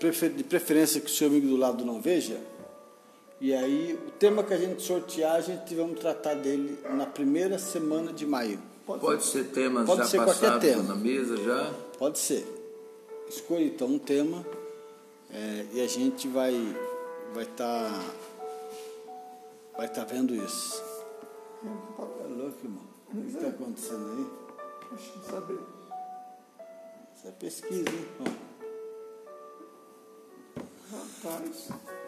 É, 0.00 0.10
prefer- 0.10 0.32
de 0.32 0.42
preferência 0.44 1.00
que 1.00 1.06
o 1.06 1.10
seu 1.10 1.28
amigo 1.28 1.46
do 1.46 1.56
lado 1.56 1.84
não 1.84 2.00
veja. 2.00 2.40
E 3.40 3.54
aí 3.54 3.98
o 4.06 4.10
tema 4.12 4.42
que 4.42 4.52
a 4.52 4.56
gente 4.56 4.82
sortear, 4.82 5.36
a 5.36 5.40
gente 5.40 5.74
vamos 5.74 5.98
tratar 6.00 6.34
dele 6.34 6.78
na 6.94 7.06
primeira 7.06 7.58
semana 7.58 8.12
de 8.12 8.26
maio. 8.26 8.58
Pode 8.86 9.24
ser 9.24 9.44
temas 9.44 9.86
Pode 9.86 10.02
já 10.02 10.06
ser 10.08 10.16
qualquer 10.18 10.40
passados 10.40 10.68
tema. 10.68 10.82
na 10.82 10.94
mesa 10.96 11.36
já. 11.36 11.72
Pode 11.98 12.18
ser. 12.18 12.44
Escolha 13.28 13.64
então 13.64 13.86
um 13.88 13.98
tema 13.98 14.44
é, 15.32 15.66
e 15.74 15.80
a 15.80 15.86
gente 15.86 16.26
vai 16.28 16.52
vai 17.32 17.44
estar 17.44 18.04
vai 19.76 19.86
estar 19.86 20.04
vendo 20.04 20.34
isso. 20.34 20.82
É 21.62 22.26
louco, 22.28 22.56
irmão. 22.64 22.82
O 23.14 23.20
que 23.22 23.28
está 23.36 23.48
acontecendo 23.48 24.10
aí? 24.16 24.26
Deixa 24.96 25.12
eu 25.16 25.30
saber. 25.30 25.58
Isso 27.16 27.28
é 27.28 27.30
pesquisa, 27.32 27.88
hein? 27.88 28.06
Ó. 28.20 28.49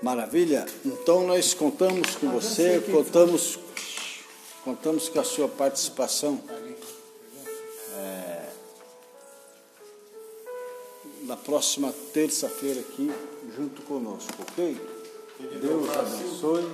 Maravilha? 0.03 0.67
Então 0.85 1.27
nós 1.27 1.55
contamos 1.55 2.17
com 2.17 2.31
você, 2.31 2.81
contamos, 2.81 3.59
contamos 4.65 5.09
com 5.09 5.21
a 5.21 5.25
sua 5.25 5.49
participação 5.49 6.43
é, 7.95 8.49
na 11.23 11.37
próxima 11.37 11.93
terça-feira 12.13 12.81
aqui 12.81 13.13
junto 13.57 13.83
conosco, 13.83 14.33
ok? 14.41 14.81
Deus 15.61 15.89
abençoe 15.91 16.71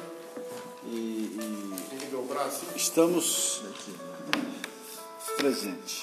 e, 0.87 0.97
e 0.97 2.77
estamos 2.77 3.63
presentes. 5.37 6.03